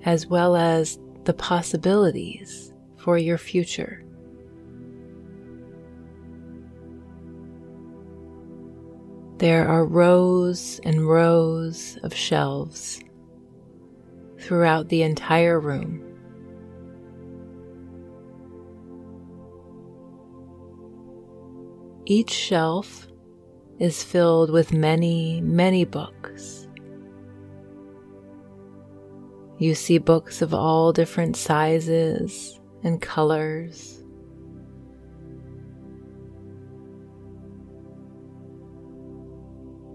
as 0.03 0.27
well 0.27 0.57
as 0.57 0.99
the 1.23 1.33
possibilities 1.33 2.73
for 2.97 3.17
your 3.17 3.37
future. 3.37 4.03
There 9.37 9.65
are 9.65 9.85
rows 9.85 10.81
and 10.83 11.07
rows 11.07 11.97
of 12.03 12.13
shelves 12.13 12.99
throughout 14.37 14.89
the 14.89 15.01
entire 15.01 15.61
room. 15.61 16.03
Each 22.05 22.31
shelf 22.31 23.07
is 23.79 24.03
filled 24.03 24.51
with 24.51 24.73
many, 24.73 25.41
many 25.41 25.85
books. 25.85 26.67
You 29.57 29.75
see 29.75 29.97
books 29.97 30.41
of 30.41 30.53
all 30.53 30.93
different 30.93 31.35
sizes 31.35 32.59
and 32.83 33.01
colors. 33.01 34.03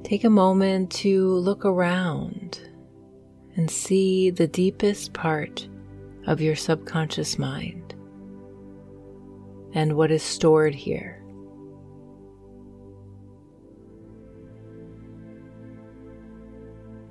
Take 0.02 0.24
a 0.24 0.30
moment 0.30 0.90
to 0.92 1.26
look 1.28 1.64
around 1.64 2.60
and 3.56 3.70
see 3.70 4.28
the 4.28 4.46
deepest 4.46 5.14
part 5.14 5.66
of 6.26 6.42
your 6.42 6.56
subconscious 6.56 7.38
mind 7.38 7.94
and 9.72 9.94
what 9.94 10.10
is 10.10 10.22
stored 10.22 10.74
here. 10.74 11.23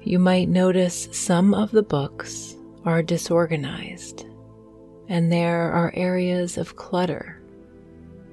You 0.06 0.20
might 0.20 0.50
notice 0.50 1.08
some 1.12 1.54
of 1.54 1.72
the 1.72 1.82
books 1.84 2.58
are 2.84 3.02
disorganized, 3.02 4.26
and 5.08 5.32
there 5.32 5.72
are 5.72 5.94
areas 5.96 6.58
of 6.58 6.76
clutter 6.76 7.42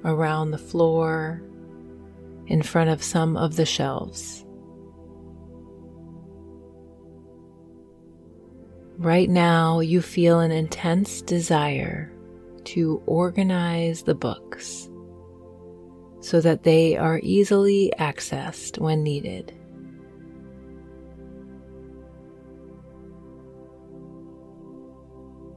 around 0.03 0.51
the 0.51 0.57
floor, 0.57 1.41
in 2.47 2.61
front 2.61 2.89
of 2.89 3.01
some 3.01 3.37
of 3.37 3.55
the 3.55 3.65
shelves. 3.65 4.45
Right 8.97 9.29
now, 9.29 9.79
you 9.79 10.01
feel 10.01 10.41
an 10.41 10.51
intense 10.51 11.21
desire 11.21 12.11
to 12.65 13.01
organize 13.05 14.03
the 14.03 14.15
books 14.15 14.89
so 16.19 16.41
that 16.41 16.63
they 16.63 16.97
are 16.97 17.21
easily 17.23 17.93
accessed 17.97 18.77
when 18.79 19.01
needed. 19.01 19.53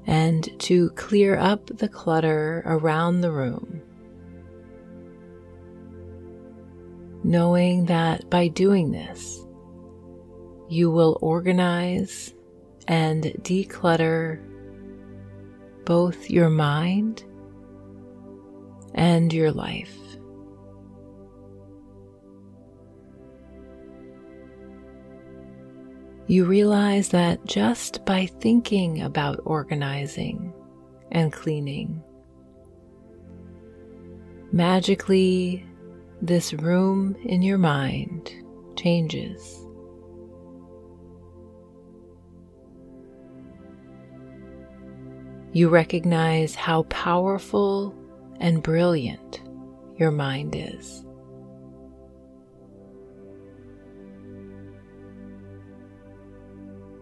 And 0.07 0.59
to 0.61 0.91
clear 0.91 1.37
up 1.37 1.67
the 1.67 1.89
clutter 1.89 2.63
around 2.67 3.21
the 3.21 3.33
room, 3.33 3.83
knowing 7.23 7.87
that 7.87 8.29
by 8.29 8.49
doing 8.49 8.91
this, 8.91 9.41
you 10.69 10.91
will 10.91 11.19
organize 11.23 12.35
and 12.87 13.25
declutter 13.43 14.41
both 15.85 16.29
your 16.29 16.51
mind 16.51 17.25
and 18.95 19.33
your 19.33 19.53
life. 19.53 20.04
You 26.27 26.47
realize 26.47 27.11
that 27.11 27.45
just 27.45 28.05
by 28.07 28.27
thinking 28.27 29.03
about 29.03 29.41
organizing 29.45 30.55
and 31.13 31.31
cleaning, 31.31 32.03
magically 34.51 35.67
this 36.23 36.55
room 36.55 37.15
in 37.25 37.43
your 37.43 37.59
mind 37.59 38.33
changes. 38.75 39.67
You 45.53 45.69
recognize 45.69 46.55
how 46.55 46.85
powerful 46.85 47.95
and 48.41 48.63
brilliant 48.63 49.43
your 49.99 50.11
mind 50.11 50.57
is. 50.57 51.05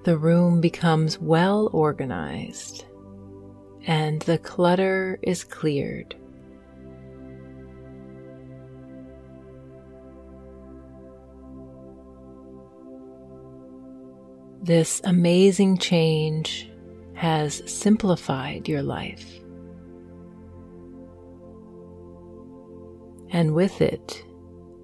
The 0.05 0.19
room 0.19 0.61
becomes 0.61 1.21
well 1.21 1.71
organized 1.73 2.87
and 3.87 4.21
the 4.23 4.39
clutter 4.39 5.19
is 5.23 5.45
cleared. 5.45 6.17
This 14.61 15.01
amazing 15.05 15.79
change 15.79 16.71
has 17.15 17.63
simplified 17.71 18.69
your 18.69 18.83
life. 18.83 19.41
And 23.31 23.55
with 23.55 23.81
it, 23.81 24.25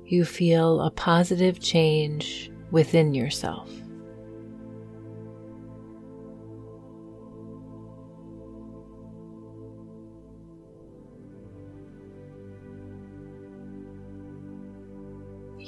you 0.04 0.24
feel 0.24 0.80
a 0.80 0.90
positive 0.90 1.60
change 1.60 2.50
within 2.70 3.14
yourself. 3.14 3.70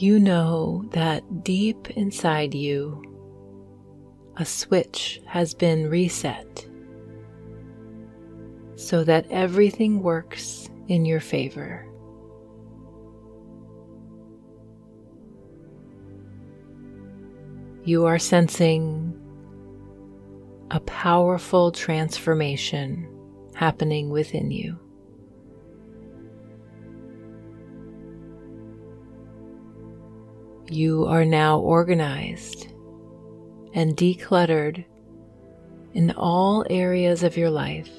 You 0.01 0.19
know 0.19 0.87
that 0.93 1.45
deep 1.45 1.91
inside 1.91 2.55
you 2.55 3.03
a 4.39 4.47
switch 4.47 5.21
has 5.27 5.53
been 5.53 5.91
reset 5.91 6.67
so 8.77 9.05
that 9.05 9.27
everything 9.29 10.03
works 10.03 10.71
in 10.89 11.05
your 11.05 11.21
favor. 11.21 11.87
You 17.85 18.07
are 18.07 18.19
sensing 18.19 19.13
a 20.71 20.81
powerful 20.81 21.73
transformation 21.73 23.07
happening 23.55 24.09
within 24.09 24.51
you. 24.51 24.79
You 30.71 31.05
are 31.07 31.25
now 31.25 31.59
organized 31.59 32.69
and 33.75 33.97
decluttered 33.97 34.85
in 35.95 36.13
all 36.13 36.65
areas 36.71 37.25
of 37.25 37.37
your 37.37 37.51
life. 37.51 37.91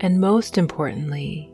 And 0.00 0.22
most 0.22 0.56
importantly, 0.56 1.52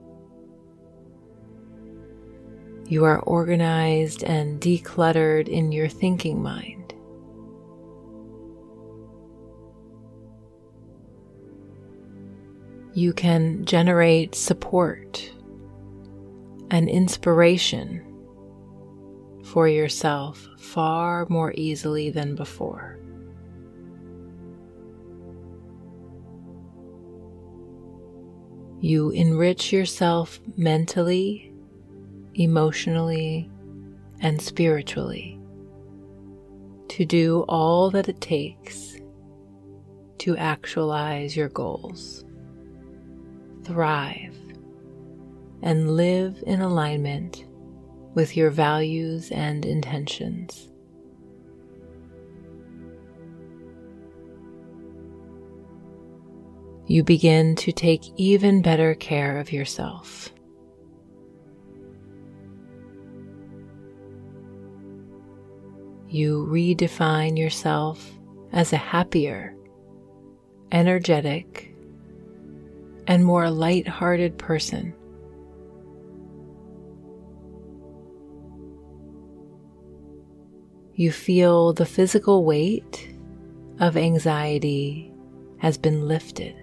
you 2.87 3.03
are 3.03 3.19
organized 3.19 4.23
and 4.23 4.61
decluttered 4.61 5.49
in 5.49 5.73
your 5.73 5.89
thinking 5.89 6.41
mind. 6.41 6.95
You 12.93 13.13
can 13.13 13.65
generate 13.65 14.37
support 14.37 15.34
and 16.75 16.89
inspiration 16.89 18.05
for 19.45 19.69
yourself 19.69 20.49
far 20.59 21.25
more 21.29 21.53
easily 21.57 22.11
than 22.11 22.35
before. 22.35 22.99
You 28.81 29.11
enrich 29.11 29.73
yourself 29.73 30.41
mentally, 30.57 31.55
emotionally, 32.35 33.49
and 34.19 34.43
spiritually 34.43 35.39
to 36.89 37.05
do 37.05 37.45
all 37.49 37.89
that 37.93 38.09
it 38.09 38.21
takes 38.21 38.97
to 40.19 40.37
actualize 40.37 41.37
your 41.37 41.51
goals, 41.51 42.25
thrive, 43.63 44.34
and 45.65 45.97
live 45.97 46.45
in 46.47 46.61
alignment 46.61 47.47
with 48.13 48.37
your 48.37 48.51
values 48.51 49.31
and 49.31 49.65
intentions. 49.65 50.69
You 56.87 57.03
begin 57.03 57.57
to 57.57 57.73
take 57.73 58.03
even 58.17 58.61
better 58.61 58.95
care 58.95 59.39
of 59.39 59.53
yourself. 59.53 60.29
You 66.11 66.47
redefine 66.47 67.39
yourself 67.39 68.13
as 68.53 68.75
a 68.75 68.77
happier, 68.77 69.57
energetic, 70.73 71.75
and 73.07 73.25
more 73.25 73.49
light-hearted 73.49 74.37
person 74.37 74.95
You 80.95 81.11
feel 81.13 81.73
the 81.73 81.87
physical 81.87 82.45
weight 82.45 83.09
of 83.81 83.97
anxiety 83.97 85.13
has 85.59 85.77
been 85.77 86.07
lifted. 86.07 86.55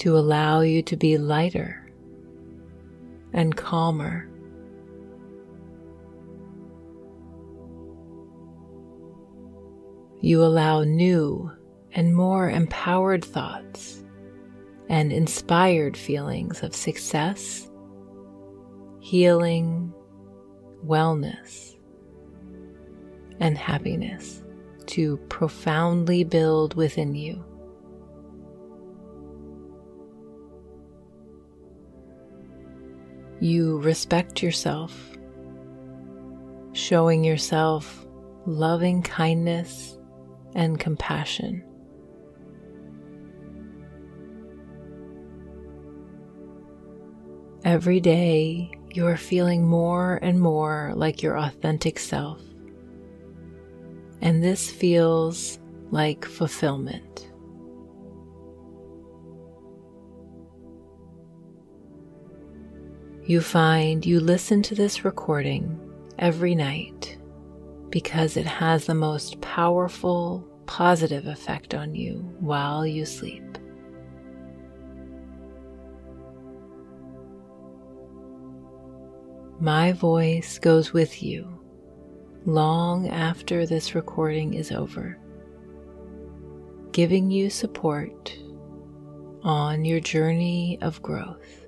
to 0.00 0.16
allow 0.16 0.62
you 0.62 0.82
to 0.82 0.96
be 0.96 1.18
lighter 1.18 1.86
and 3.34 3.54
calmer. 3.54 4.26
You 10.22 10.42
allow 10.42 10.84
new 10.84 11.52
and 11.92 12.16
more 12.16 12.48
empowered 12.48 13.22
thoughts 13.22 14.02
and 14.88 15.12
inspired 15.12 15.98
feelings 15.98 16.62
of 16.62 16.74
success, 16.74 17.70
healing, 19.00 19.92
wellness, 20.86 21.76
and 23.38 23.56
happiness 23.56 24.42
to 24.86 25.16
profoundly 25.28 26.24
build 26.24 26.74
within 26.74 27.14
you. 27.14 27.44
You 33.40 33.78
respect 33.78 34.42
yourself, 34.42 35.16
showing 36.72 37.24
yourself 37.24 38.06
loving 38.46 39.02
kindness 39.02 39.98
and 40.54 40.78
compassion. 40.78 41.64
Every 47.64 48.00
day, 48.00 48.72
you 48.92 49.06
are 49.06 49.16
feeling 49.16 49.66
more 49.66 50.18
and 50.22 50.40
more 50.40 50.92
like 50.96 51.22
your 51.22 51.38
authentic 51.38 51.98
self. 51.98 52.40
And 54.20 54.42
this 54.42 54.70
feels 54.70 55.58
like 55.90 56.24
fulfillment. 56.24 57.30
You 63.24 63.40
find 63.40 64.04
you 64.04 64.18
listen 64.18 64.60
to 64.62 64.74
this 64.74 65.04
recording 65.04 65.78
every 66.18 66.54
night 66.54 67.16
because 67.90 68.36
it 68.36 68.46
has 68.46 68.86
the 68.86 68.94
most 68.94 69.40
powerful, 69.40 70.46
positive 70.66 71.26
effect 71.26 71.74
on 71.74 71.94
you 71.94 72.16
while 72.40 72.86
you 72.86 73.04
sleep. 73.04 73.49
My 79.60 79.92
voice 79.92 80.58
goes 80.58 80.94
with 80.94 81.22
you 81.22 81.46
long 82.46 83.10
after 83.10 83.66
this 83.66 83.94
recording 83.94 84.54
is 84.54 84.72
over, 84.72 85.18
giving 86.92 87.30
you 87.30 87.50
support 87.50 88.34
on 89.42 89.84
your 89.84 90.00
journey 90.00 90.78
of 90.80 91.02
growth. 91.02 91.66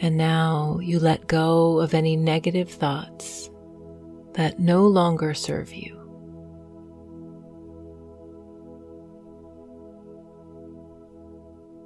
And 0.00 0.16
now 0.16 0.80
you 0.82 0.98
let 0.98 1.28
go 1.28 1.78
of 1.78 1.94
any 1.94 2.16
negative 2.16 2.68
thoughts 2.68 3.48
that 4.32 4.58
no 4.58 4.88
longer 4.88 5.34
serve 5.34 5.72
you. 5.72 6.01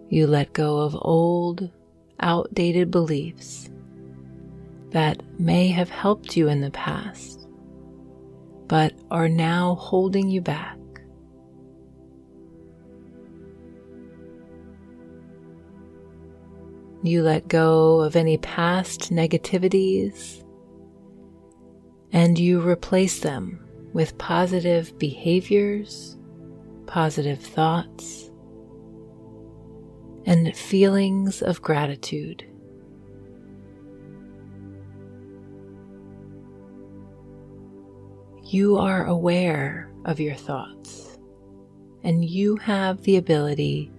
You 0.09 0.26
let 0.26 0.52
go 0.52 0.78
of 0.78 0.96
old, 1.00 1.70
outdated 2.20 2.90
beliefs 2.90 3.68
that 4.90 5.20
may 5.38 5.68
have 5.68 5.90
helped 5.90 6.36
you 6.36 6.48
in 6.48 6.61
the 6.61 6.70
past, 6.70 7.48
but 8.68 8.92
are 9.11 9.28
now 9.28 9.74
holding 9.74 10.30
you 10.30 10.40
back. 10.40 10.78
You 17.02 17.22
let 17.22 17.46
go 17.48 18.00
of 18.00 18.16
any 18.16 18.38
past 18.38 19.12
negativities 19.12 20.42
and 22.12 22.38
you 22.38 22.61
replace 22.61 23.20
them 23.20 23.64
with 23.92 24.16
positive 24.18 24.98
behaviors, 24.98 26.16
positive 26.86 27.40
thoughts, 27.40 28.30
and 30.27 30.55
feelings 30.57 31.41
of 31.41 31.62
gratitude. 31.62 32.45
You 38.43 38.77
are 38.77 39.07
aware 39.07 39.91
of 40.05 40.20
your 40.20 40.35
thoughts, 40.35 41.18
and 42.03 42.24
you 42.24 42.57
have 42.57 43.03
the 43.03 43.16
ability 43.16 43.91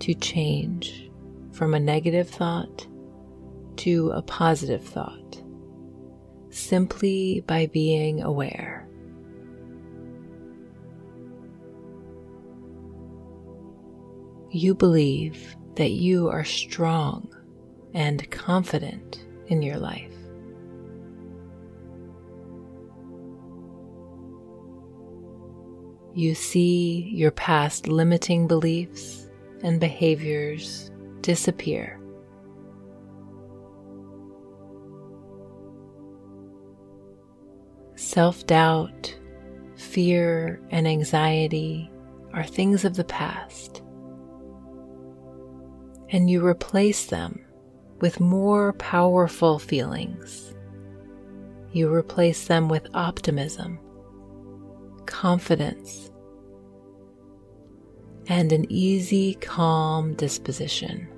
to 0.00 0.14
change 0.14 1.10
from 1.52 1.74
a 1.74 1.80
negative 1.80 2.28
thought 2.28 2.86
to 3.76 4.10
a 4.10 4.22
positive 4.22 4.82
thought 4.82 5.42
simply 6.50 7.42
by 7.46 7.66
being 7.66 8.22
aware. 8.22 8.77
You 14.50 14.74
believe 14.74 15.56
that 15.76 15.90
you 15.90 16.28
are 16.28 16.44
strong 16.44 17.28
and 17.94 18.30
confident 18.30 19.24
in 19.48 19.62
your 19.62 19.78
life. 19.78 20.12
You 26.14 26.34
see 26.34 27.10
your 27.14 27.30
past 27.30 27.86
limiting 27.86 28.48
beliefs 28.48 29.28
and 29.62 29.78
behaviors 29.78 30.90
disappear. 31.20 32.00
Self 37.94 38.46
doubt, 38.46 39.16
fear, 39.76 40.60
and 40.70 40.88
anxiety 40.88 41.90
are 42.32 42.44
things 42.44 42.84
of 42.84 42.96
the 42.96 43.04
past 43.04 43.77
and 46.10 46.30
you 46.30 46.44
replace 46.44 47.06
them 47.06 47.44
with 48.00 48.20
more 48.20 48.72
powerful 48.74 49.58
feelings. 49.58 50.54
You 51.72 51.92
replace 51.92 52.46
them 52.46 52.68
with 52.68 52.86
optimism, 52.94 53.78
confidence, 55.06 56.10
and 58.28 58.52
an 58.52 58.66
easy, 58.70 59.34
calm 59.34 60.14
disposition. 60.14 61.08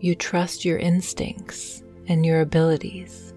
You 0.00 0.14
trust 0.14 0.64
your 0.64 0.78
instincts 0.78 1.82
and 2.06 2.24
your 2.24 2.40
abilities. 2.40 3.34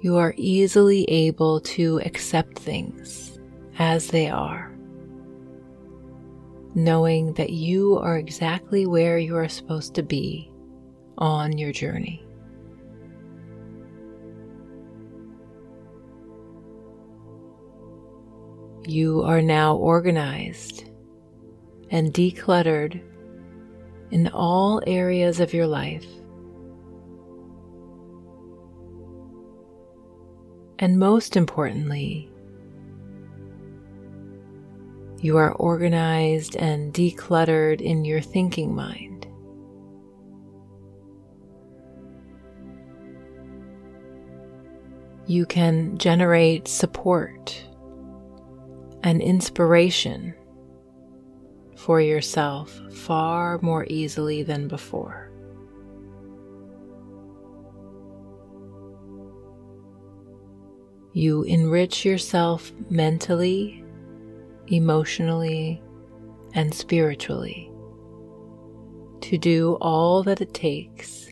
You 0.00 0.16
are 0.16 0.34
easily 0.36 1.04
able 1.04 1.60
to 1.60 2.00
accept 2.04 2.58
things 2.58 3.38
as 3.78 4.08
they 4.08 4.28
are, 4.28 4.72
knowing 6.74 7.32
that 7.34 7.50
you 7.50 7.98
are 7.98 8.16
exactly 8.16 8.86
where 8.86 9.18
you 9.18 9.36
are 9.36 9.48
supposed 9.48 9.94
to 9.94 10.02
be 10.02 10.52
on 11.18 11.58
your 11.58 11.72
journey. 11.72 12.24
You 18.86 19.22
are 19.22 19.42
now 19.42 19.76
organized 19.76 20.88
and 21.90 22.14
decluttered 22.14 23.02
in 24.10 24.28
all 24.28 24.80
areas 24.86 25.40
of 25.40 25.52
your 25.52 25.66
life 25.66 26.06
And 30.78 30.98
most 30.98 31.36
importantly, 31.36 32.30
you 35.20 35.36
are 35.36 35.52
organized 35.52 36.54
and 36.56 36.94
decluttered 36.94 37.80
in 37.80 38.04
your 38.04 38.20
thinking 38.20 38.74
mind. 38.74 39.26
You 45.26 45.44
can 45.44 45.98
generate 45.98 46.68
support 46.68 47.60
and 49.02 49.20
inspiration 49.20 50.34
for 51.76 52.00
yourself 52.00 52.80
far 52.92 53.58
more 53.60 53.84
easily 53.88 54.42
than 54.42 54.68
before. 54.68 55.27
You 61.18 61.42
enrich 61.42 62.04
yourself 62.04 62.72
mentally, 62.90 63.84
emotionally, 64.68 65.82
and 66.54 66.72
spiritually 66.72 67.72
to 69.22 69.36
do 69.36 69.76
all 69.80 70.22
that 70.22 70.40
it 70.40 70.54
takes 70.54 71.28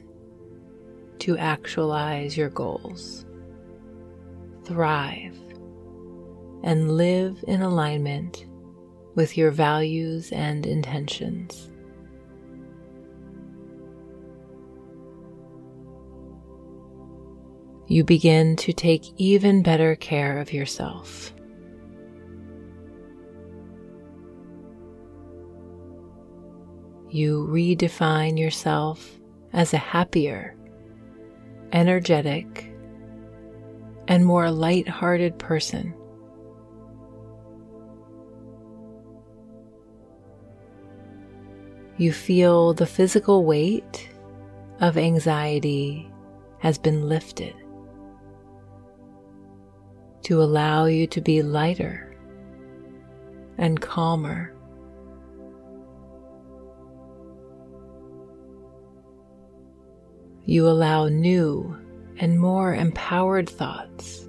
to 1.20 1.39
actualize 1.39 2.37
your 2.37 2.49
goals, 2.49 3.26
thrive, 4.64 5.39
and 6.64 6.97
live 6.97 7.45
in 7.47 7.62
alignment 7.62 8.45
with 9.14 9.39
your 9.39 9.53
values 9.53 10.32
and 10.32 10.66
intentions. 10.66 11.70
You 17.89 18.03
begin 18.03 18.57
to 18.57 18.72
take 18.72 19.05
even 19.16 19.62
better 19.62 19.95
care 19.95 20.41
of 20.41 20.53
yourself. 20.53 21.32
You 27.09 27.47
redefine 27.49 28.37
yourself 28.39 29.20
as 29.53 29.72
a 29.72 29.78
happier, 29.78 30.57
energetic, 31.72 32.72
and 34.09 34.26
more 34.26 34.51
light-hearted 34.51 35.39
person. 35.39 35.95
You 41.99 42.12
feel 42.12 42.74
the 42.74 42.84
physical 42.84 43.45
weight 43.45 44.11
of 44.80 44.99
anxiety 44.99 46.11
has 46.59 46.78
been 46.78 47.09
lifted 47.09 47.55
to 50.27 50.43
allow 50.43 50.87
you 50.87 51.07
to 51.07 51.20
be 51.20 51.41
lighter 51.41 52.12
and 53.59 53.81
calmer. 53.81 54.53
You 60.45 60.66
allow 60.68 61.07
new 61.07 61.77
and 62.18 62.41
more 62.41 62.74
empowered 62.74 63.49
thoughts 63.49 64.29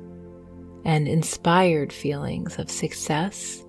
and 0.85 1.07
inspired 1.07 1.91
feelings 1.91 2.59
of 2.59 2.69
success, 2.69 3.65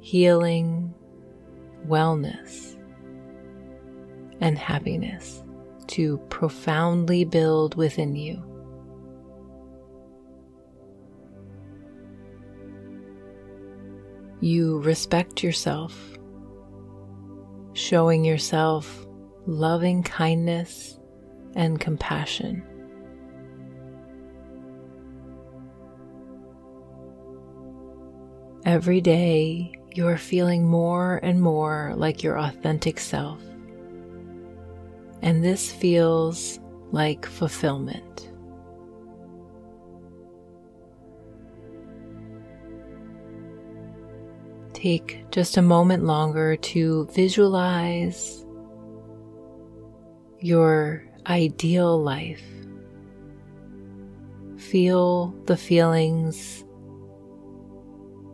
healing, 0.00 0.94
wellness, 1.88 2.76
and 4.40 4.56
happiness 4.56 5.42
to 5.88 6.18
profoundly 6.28 7.24
build 7.24 7.74
within 7.74 8.14
you. 8.14 8.51
You 14.42 14.80
respect 14.80 15.44
yourself, 15.44 15.96
showing 17.74 18.24
yourself 18.24 19.06
loving 19.46 20.02
kindness 20.02 20.98
and 21.54 21.78
compassion. 21.78 22.64
Every 28.66 29.00
day, 29.00 29.74
you 29.94 30.08
are 30.08 30.18
feeling 30.18 30.66
more 30.66 31.20
and 31.22 31.40
more 31.40 31.92
like 31.96 32.24
your 32.24 32.40
authentic 32.40 32.98
self. 32.98 33.40
And 35.22 35.44
this 35.44 35.70
feels 35.70 36.58
like 36.90 37.26
fulfillment. 37.26 38.31
Take 44.82 45.30
just 45.30 45.58
a 45.58 45.62
moment 45.62 46.02
longer 46.02 46.56
to 46.56 47.06
visualize 47.12 48.44
your 50.40 51.06
ideal 51.24 52.02
life. 52.02 52.42
Feel 54.58 55.36
the 55.46 55.56
feelings 55.56 56.64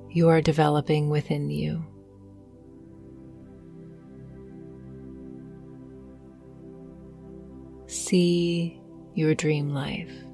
you 0.08 0.30
are 0.30 0.40
developing 0.40 1.10
within 1.10 1.50
you. 1.50 1.84
See 7.88 8.80
your 9.12 9.34
dream 9.34 9.74
life. 9.74 10.27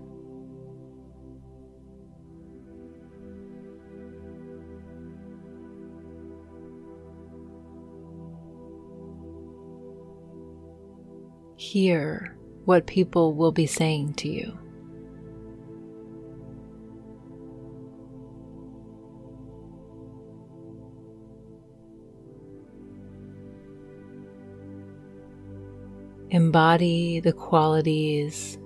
Hear 11.75 12.37
what 12.67 12.87
people 12.87 13.35
will 13.35 13.51
be 13.51 13.67
saying 13.67 14.15
to 14.19 14.29
you. 14.29 14.57
Embody 26.31 27.19
the 27.19 27.33
qualities 27.33 28.57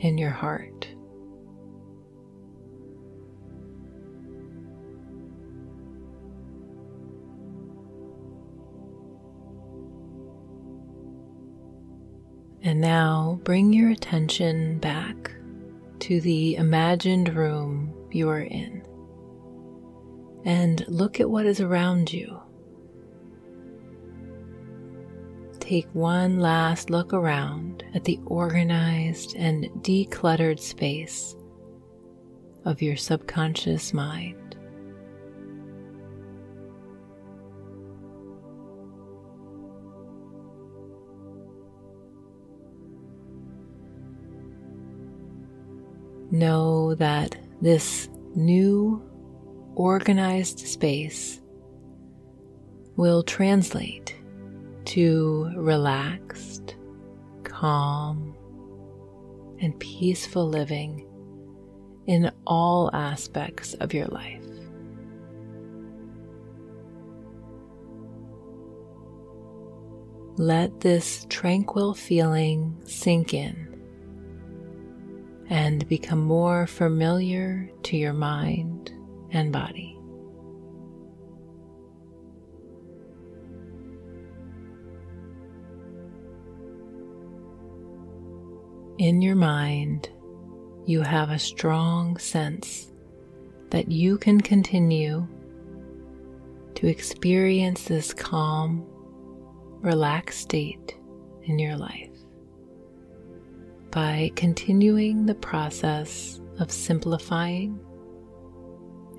in 0.00 0.18
your 0.18 0.28
heart. 0.28 0.71
Now 12.82 13.40
bring 13.44 13.72
your 13.72 13.90
attention 13.90 14.78
back 14.78 15.32
to 16.00 16.20
the 16.20 16.56
imagined 16.56 17.34
room 17.34 17.94
you 18.10 18.28
are 18.28 18.42
in 18.42 18.84
and 20.44 20.84
look 20.88 21.20
at 21.20 21.30
what 21.30 21.46
is 21.46 21.60
around 21.60 22.12
you. 22.12 22.42
take 25.72 25.88
one 25.94 26.40
last 26.40 26.90
look 26.90 27.14
around 27.14 27.84
at 27.94 28.02
the 28.04 28.18
organized 28.26 29.36
and 29.36 29.64
decluttered 29.80 30.58
space 30.58 31.36
of 32.64 32.82
your 32.82 32.96
subconscious 32.96 33.94
mind. 33.94 34.41
Know 46.32 46.94
that 46.94 47.36
this 47.60 48.08
new 48.34 49.02
organized 49.74 50.60
space 50.60 51.42
will 52.96 53.22
translate 53.22 54.16
to 54.86 55.52
relaxed, 55.54 56.76
calm, 57.44 58.34
and 59.60 59.78
peaceful 59.78 60.48
living 60.48 61.06
in 62.06 62.32
all 62.46 62.88
aspects 62.94 63.74
of 63.74 63.92
your 63.92 64.06
life. 64.06 64.42
Let 70.38 70.80
this 70.80 71.26
tranquil 71.28 71.92
feeling 71.92 72.80
sink 72.86 73.34
in 73.34 73.71
and 75.50 75.86
become 75.88 76.22
more 76.22 76.66
familiar 76.66 77.70
to 77.84 77.96
your 77.96 78.12
mind 78.12 78.92
and 79.30 79.52
body. 79.52 79.92
in 89.02 89.20
your 89.20 89.34
mind, 89.34 90.08
you 90.86 91.00
have 91.00 91.30
a 91.30 91.38
strong 91.38 92.16
sense 92.18 92.92
that 93.70 93.90
you 93.90 94.16
can 94.16 94.40
continue 94.40 95.26
to 96.76 96.86
experience 96.86 97.82
this 97.82 98.14
calm, 98.14 98.86
relaxed 99.80 100.38
state 100.38 100.96
in 101.42 101.58
your 101.58 101.76
life 101.76 102.11
by 103.92 104.32
continuing 104.36 105.26
the 105.26 105.34
process 105.34 106.40
of 106.58 106.72
simplifying 106.72 107.78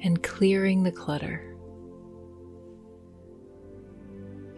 and 0.03 0.23
clearing 0.23 0.81
the 0.81 0.91
clutter. 0.91 1.55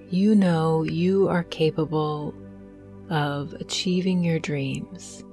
You 0.10 0.34
know 0.34 0.84
you 0.84 1.28
are 1.28 1.44
capable 1.44 2.34
of 3.10 3.54
achieving 3.60 4.24
your 4.24 4.40
dreams. 4.40 5.24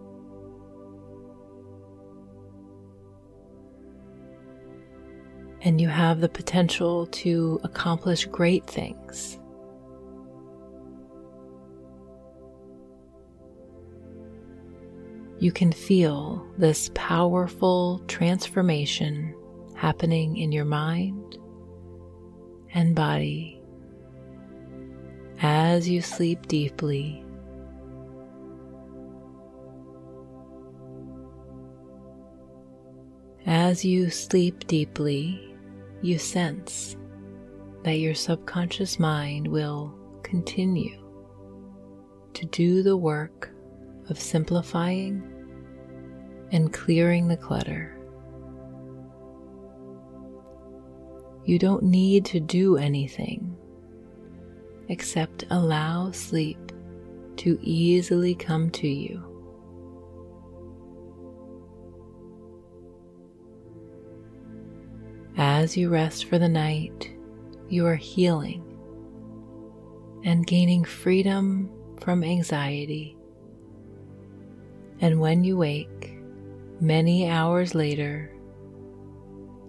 And 5.60 5.80
you 5.80 5.88
have 5.88 6.20
the 6.20 6.28
potential 6.28 7.06
to 7.06 7.60
accomplish 7.62 8.26
great 8.26 8.66
things. 8.66 9.38
You 15.42 15.50
can 15.50 15.72
feel 15.72 16.46
this 16.56 16.88
powerful 16.94 17.98
transformation 18.06 19.34
happening 19.74 20.36
in 20.36 20.52
your 20.52 20.64
mind 20.64 21.36
and 22.74 22.94
body 22.94 23.60
as 25.40 25.88
you 25.88 26.00
sleep 26.00 26.46
deeply. 26.46 27.24
As 33.44 33.84
you 33.84 34.10
sleep 34.10 34.68
deeply, 34.68 35.56
you 36.02 36.18
sense 36.18 36.94
that 37.82 37.98
your 37.98 38.14
subconscious 38.14 39.00
mind 39.00 39.48
will 39.48 39.92
continue 40.22 41.04
to 42.34 42.46
do 42.46 42.84
the 42.84 42.96
work 42.96 43.50
of 44.08 44.20
simplifying 44.20 45.30
and 46.52 46.72
clearing 46.72 47.26
the 47.26 47.36
clutter. 47.36 47.98
You 51.44 51.58
don't 51.58 51.82
need 51.82 52.24
to 52.26 52.38
do 52.38 52.76
anything 52.76 53.56
except 54.88 55.44
allow 55.50 56.12
sleep 56.12 56.58
to 57.38 57.58
easily 57.62 58.34
come 58.34 58.70
to 58.70 58.86
you. 58.86 59.24
As 65.36 65.76
you 65.76 65.88
rest 65.88 66.26
for 66.26 66.38
the 66.38 66.48
night, 66.48 67.10
you 67.68 67.86
are 67.86 67.96
healing 67.96 68.62
and 70.24 70.46
gaining 70.46 70.84
freedom 70.84 71.70
from 72.00 72.22
anxiety. 72.22 73.16
And 75.00 75.20
when 75.20 75.42
you 75.42 75.56
wake, 75.56 76.11
many 76.82 77.30
hours 77.30 77.76
later, 77.76 78.28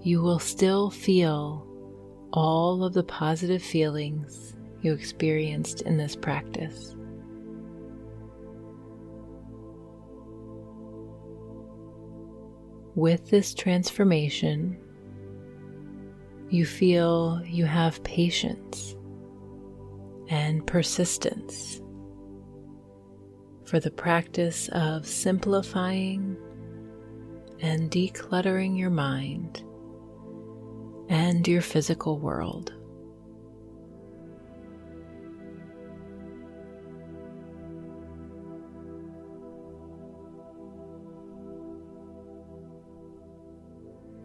you 0.01 0.19
will 0.19 0.39
still 0.39 0.89
feel 0.89 1.67
all 2.33 2.83
of 2.83 2.93
the 2.93 3.03
positive 3.03 3.61
feelings 3.61 4.55
you 4.81 4.93
experienced 4.93 5.83
in 5.83 5.95
this 5.95 6.15
practice. 6.15 6.95
With 12.95 13.29
this 13.29 13.53
transformation, 13.53 14.75
you 16.49 16.65
feel 16.65 17.43
you 17.45 17.65
have 17.65 18.03
patience 18.03 18.95
and 20.29 20.65
persistence 20.65 21.79
for 23.65 23.79
the 23.79 23.91
practice 23.91 24.67
of 24.69 25.05
simplifying 25.05 26.35
and 27.63 27.89
decluttering 27.89 28.77
your 28.77 28.89
mind 28.89 29.63
and 31.07 31.47
your 31.47 31.61
physical 31.61 32.19
world. 32.19 32.73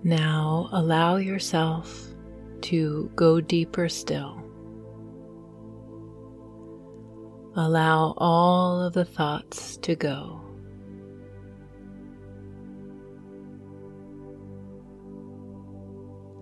Now 0.03 0.69
allow 0.73 1.17
yourself 1.17 2.09
to 2.63 3.09
go 3.15 3.41
deeper 3.41 3.89
still. 3.89 4.43
Allow 7.55 8.15
all 8.17 8.83
of 8.83 8.95
the 8.95 9.05
thoughts 9.05 9.77
to 9.79 9.95
go. 9.95 10.48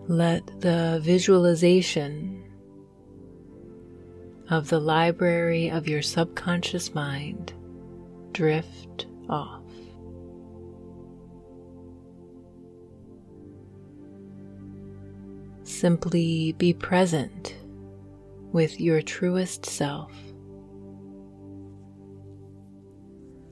Let 0.09 0.61
the 0.61 1.01
visualization 1.03 2.45
of 4.49 4.69
the 4.69 4.79
library 4.79 5.69
of 5.69 5.89
your 5.89 6.01
subconscious 6.01 6.95
mind 6.95 7.53
drift 8.31 9.07
off. 9.29 9.65
Simply 15.65 16.53
be 16.53 16.73
present 16.73 17.57
with 18.53 18.81
your 18.81 19.03
truest 19.03 19.67
self, 19.67 20.13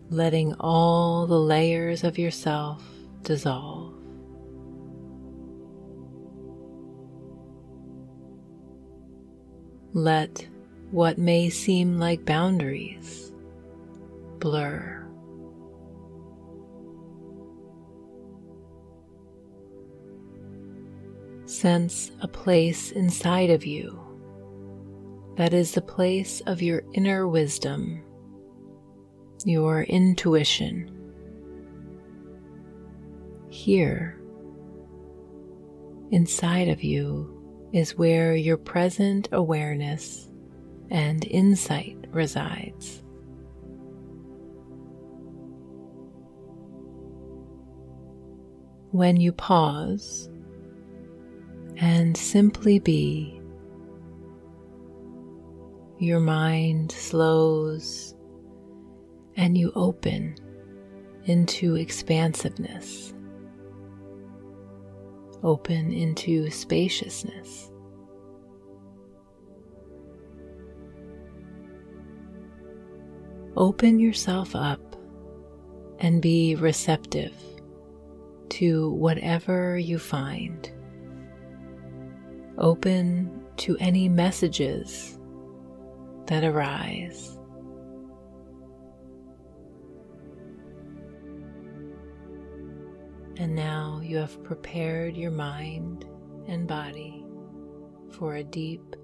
letting 0.09 0.55
all 0.61 1.27
the 1.27 1.41
layers 1.41 2.05
of 2.05 2.17
yourself 2.17 2.85
dissolve. 3.23 3.94
Let 9.97 10.45
what 10.91 11.19
may 11.19 11.49
seem 11.51 12.01
like 12.01 12.25
boundaries 12.25 13.33
blur. 14.41 15.07
Sense 21.47 22.11
a 22.21 22.27
place 22.27 22.91
inside 22.91 23.51
of 23.51 23.65
you 23.65 24.01
that 25.37 25.55
is 25.55 25.73
the 25.73 25.81
place 25.81 26.41
of 26.41 26.61
your 26.61 26.83
inner 26.95 27.29
wisdom, 27.29 28.03
your 29.45 29.85
intuition. 29.85 30.91
Here, 33.49 34.21
inside 36.11 36.67
of 36.67 36.83
you, 36.83 37.34
is 37.75 37.97
where 37.97 38.37
your 38.37 38.57
present 38.57 39.29
awareness 39.33 40.31
and 40.91 41.25
insight 41.25 41.97
resides. 42.13 43.03
When 48.93 49.17
you 49.17 49.33
pause 49.33 50.31
and 51.77 52.17
simply 52.17 52.79
be, 52.79 53.41
your 55.99 56.21
mind 56.21 56.93
slows 56.93 58.15
and 59.37 59.59
you 59.59 59.73
open 59.75 60.37
into 61.25 61.75
expansiveness 61.75 63.13
open 65.45 65.93
into 65.93 66.51
spaciousness. 66.51 67.71
Open 73.57 74.01
yourself 74.01 74.57
up 74.57 74.81
and 76.01 76.21
be 76.21 76.57
receptive 76.57 77.35
to 78.49 78.91
whatever 78.91 79.79
you 79.79 79.99
find. 79.99 80.71
Open 82.59 83.45
to 83.59 83.77
any 83.79 84.09
messages 84.09 85.19
that 86.27 86.43
arise. 86.43 87.39
And 93.37 93.57
now 93.57 94.01
you 94.03 94.17
have 94.19 94.43
prepared 94.45 95.17
your 95.17 95.33
mind 95.33 96.05
and 96.47 96.69
body 96.69 97.25
for 98.11 98.37
a 98.37 98.45
deep, 98.45 98.95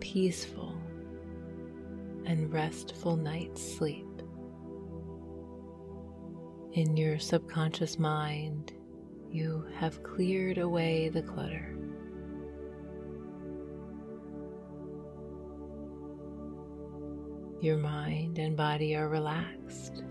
peaceful, 0.00 0.76
and 2.26 2.52
restful 2.52 3.16
night's 3.16 3.76
sleep. 3.76 4.06
In 6.72 6.96
your 6.96 7.20
subconscious 7.20 8.00
mind, 8.00 8.72
you 9.30 9.64
have 9.76 10.02
cleared 10.02 10.58
away 10.58 11.08
the 11.08 11.22
clutter. 11.22 11.76
Your 17.60 17.76
mind 17.76 18.38
and 18.38 18.56
body 18.56 18.96
are 18.96 19.08
relaxed 19.08 20.02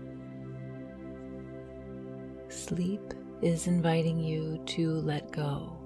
sleep 2.52 3.14
is 3.40 3.66
inviting 3.66 4.18
you 4.18 4.60
to 4.66 5.00
let 5.00 5.32
go 5.32 5.76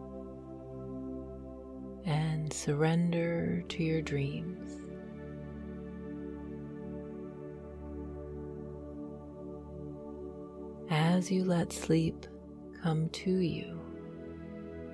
and 2.05 2.53
surrender 2.53 3.65
to 3.69 3.83
your 3.83 4.03
dreams. 4.03 4.81
As 10.91 11.31
you 11.31 11.45
let 11.45 11.73
sleep 11.73 12.27
come 12.83 13.09
to 13.11 13.31
you, 13.31 13.81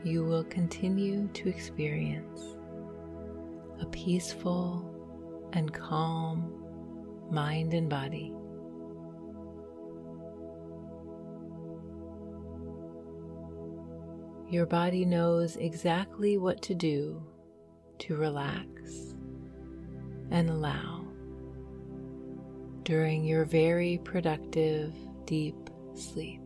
you 0.04 0.24
will 0.24 0.44
continue 0.44 1.28
to 1.34 1.48
experience 1.48 2.56
a 3.80 3.86
peaceful 3.86 4.88
and 5.52 5.72
calm 5.72 6.52
mind 7.30 7.74
and 7.74 7.88
body 7.88 8.34
Your 14.52 14.66
body 14.66 15.06
knows 15.06 15.56
exactly 15.56 16.36
what 16.36 16.60
to 16.64 16.74
do 16.74 17.22
to 18.00 18.16
relax 18.16 19.14
and 20.30 20.50
allow 20.50 21.06
during 22.82 23.24
your 23.24 23.46
very 23.46 23.98
productive 24.04 24.92
deep 25.24 25.70
sleep. 25.94 26.42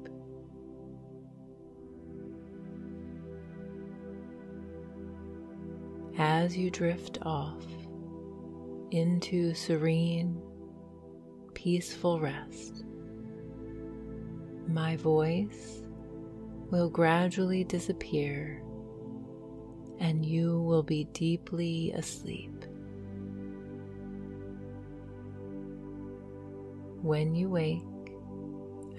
As 6.17 6.57
you 6.57 6.71
drift 6.71 7.19
off 7.23 7.67
into 8.93 9.53
serene, 9.53 10.41
peaceful 11.55 12.21
rest, 12.21 12.85
my 14.69 14.95
voice 14.95 15.83
will 16.71 16.91
gradually 16.91 17.65
disappear 17.65 18.63
and 19.99 20.25
you 20.27 20.61
will 20.61 20.83
be 20.83 21.05
deeply 21.13 21.93
asleep. 21.93 22.65
When 27.03 27.35
you 27.35 27.49
wake, 27.49 27.83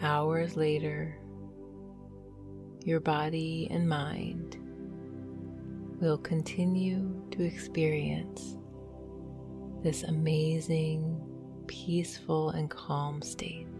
hours 0.01 0.55
later, 0.55 1.19
your 2.83 2.99
body 2.99 3.67
and 3.69 3.87
mind 3.87 4.57
will 5.99 6.17
continue 6.17 7.21
to 7.31 7.43
experience 7.43 8.55
this 9.83 10.03
amazing, 10.03 11.21
peaceful, 11.67 12.49
and 12.51 12.69
calm 12.69 13.21
state. 13.21 13.76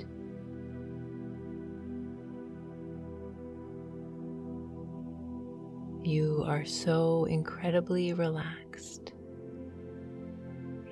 You 6.08 6.46
are 6.48 6.64
so 6.64 7.26
incredibly 7.26 8.14
relaxed. 8.14 9.12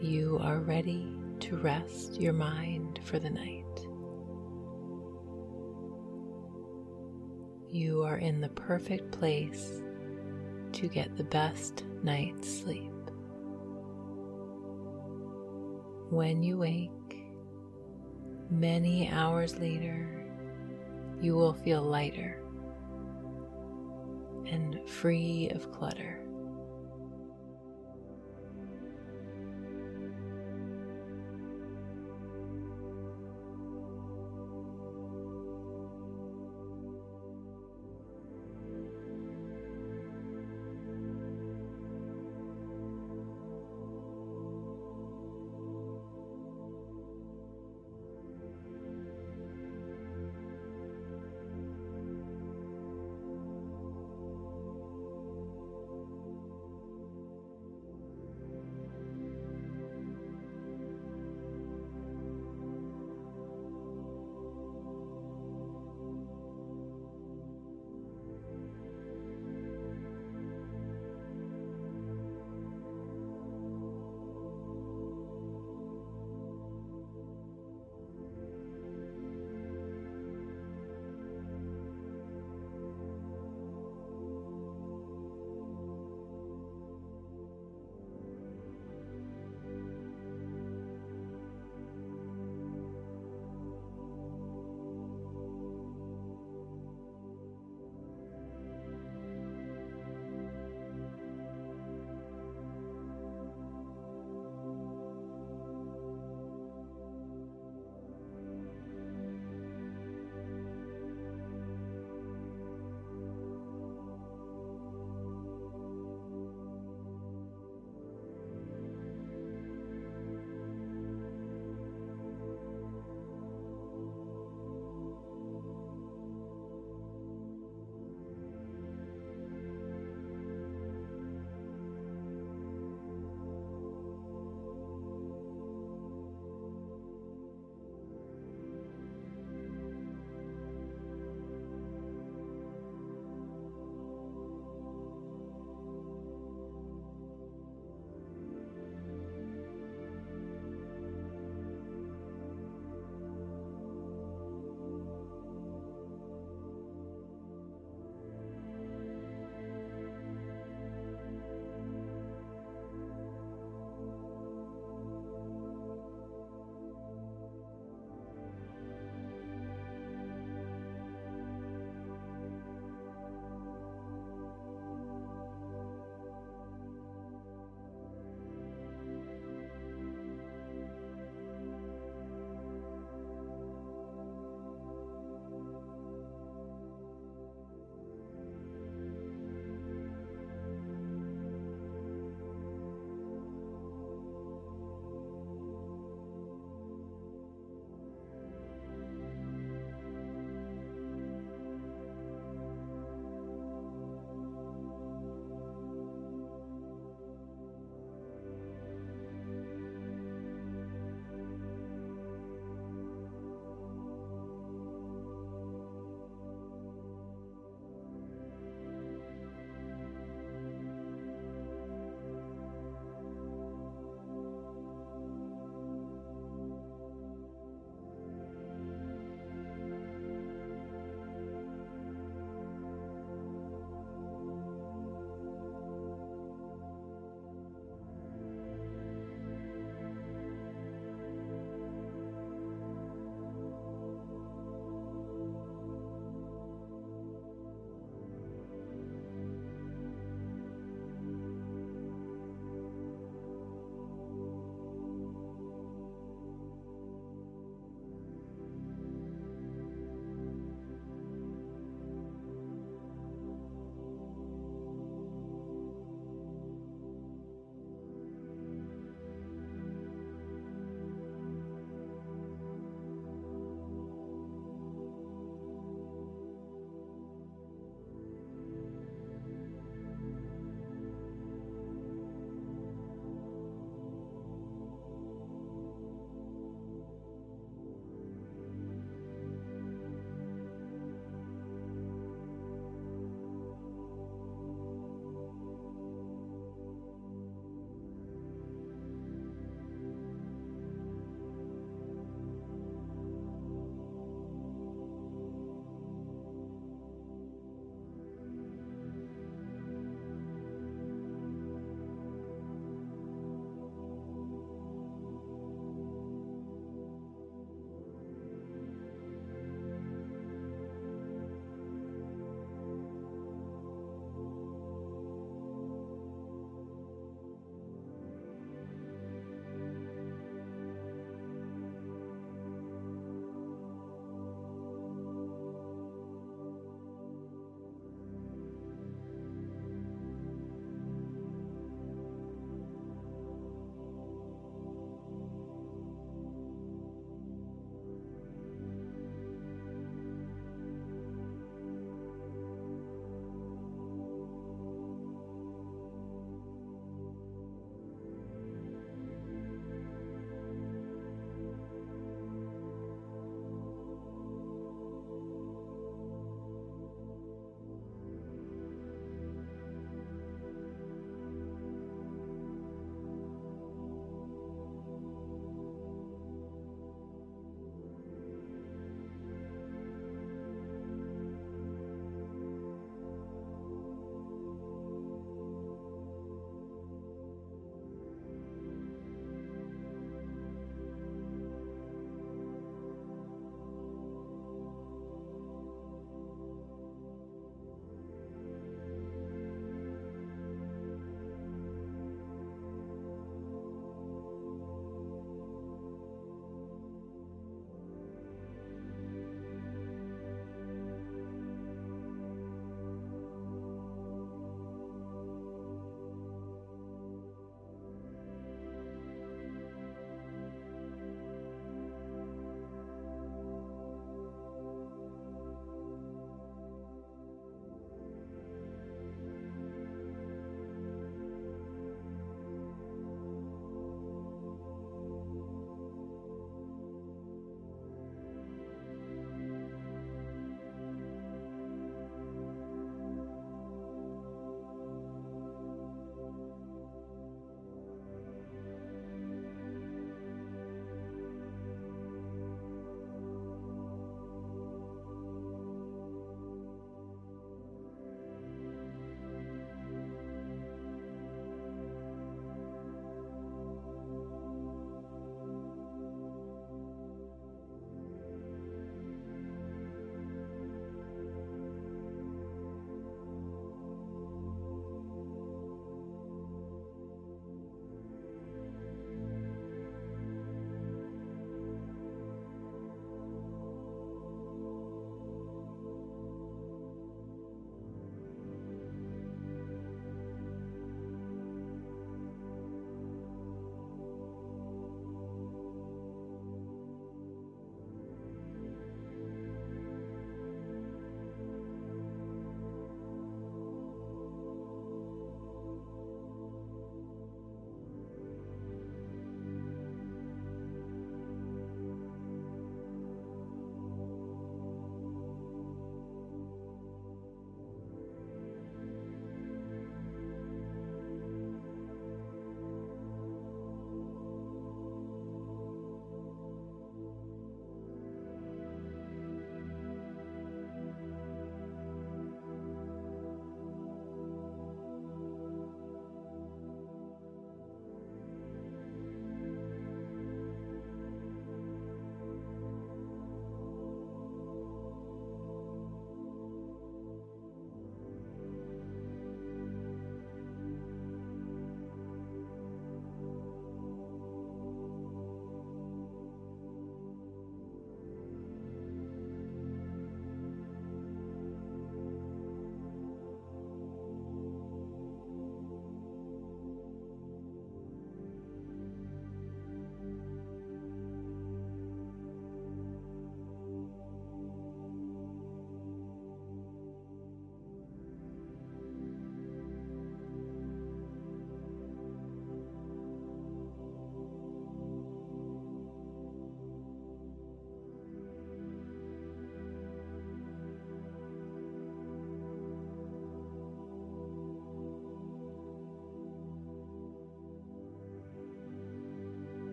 You 0.00 0.38
are 0.40 0.60
ready 0.60 1.06
to 1.40 1.58
rest 1.58 2.18
your 2.18 2.32
mind 2.32 2.98
for 3.04 3.18
the 3.18 3.28
night. 3.28 3.66
You 7.70 8.02
are 8.04 8.16
in 8.16 8.40
the 8.40 8.48
perfect 8.48 9.12
place 9.12 9.82
to 10.72 10.88
get 10.88 11.14
the 11.18 11.24
best 11.24 11.84
night's 12.02 12.50
sleep. 12.50 12.90
When 16.08 16.42
you 16.42 16.56
wake, 16.56 17.26
many 18.48 19.10
hours 19.10 19.58
later, 19.58 20.24
you 21.20 21.34
will 21.34 21.52
feel 21.52 21.82
lighter 21.82 22.41
and 24.46 24.80
free 24.88 25.50
of 25.54 25.70
clutter. 25.72 26.21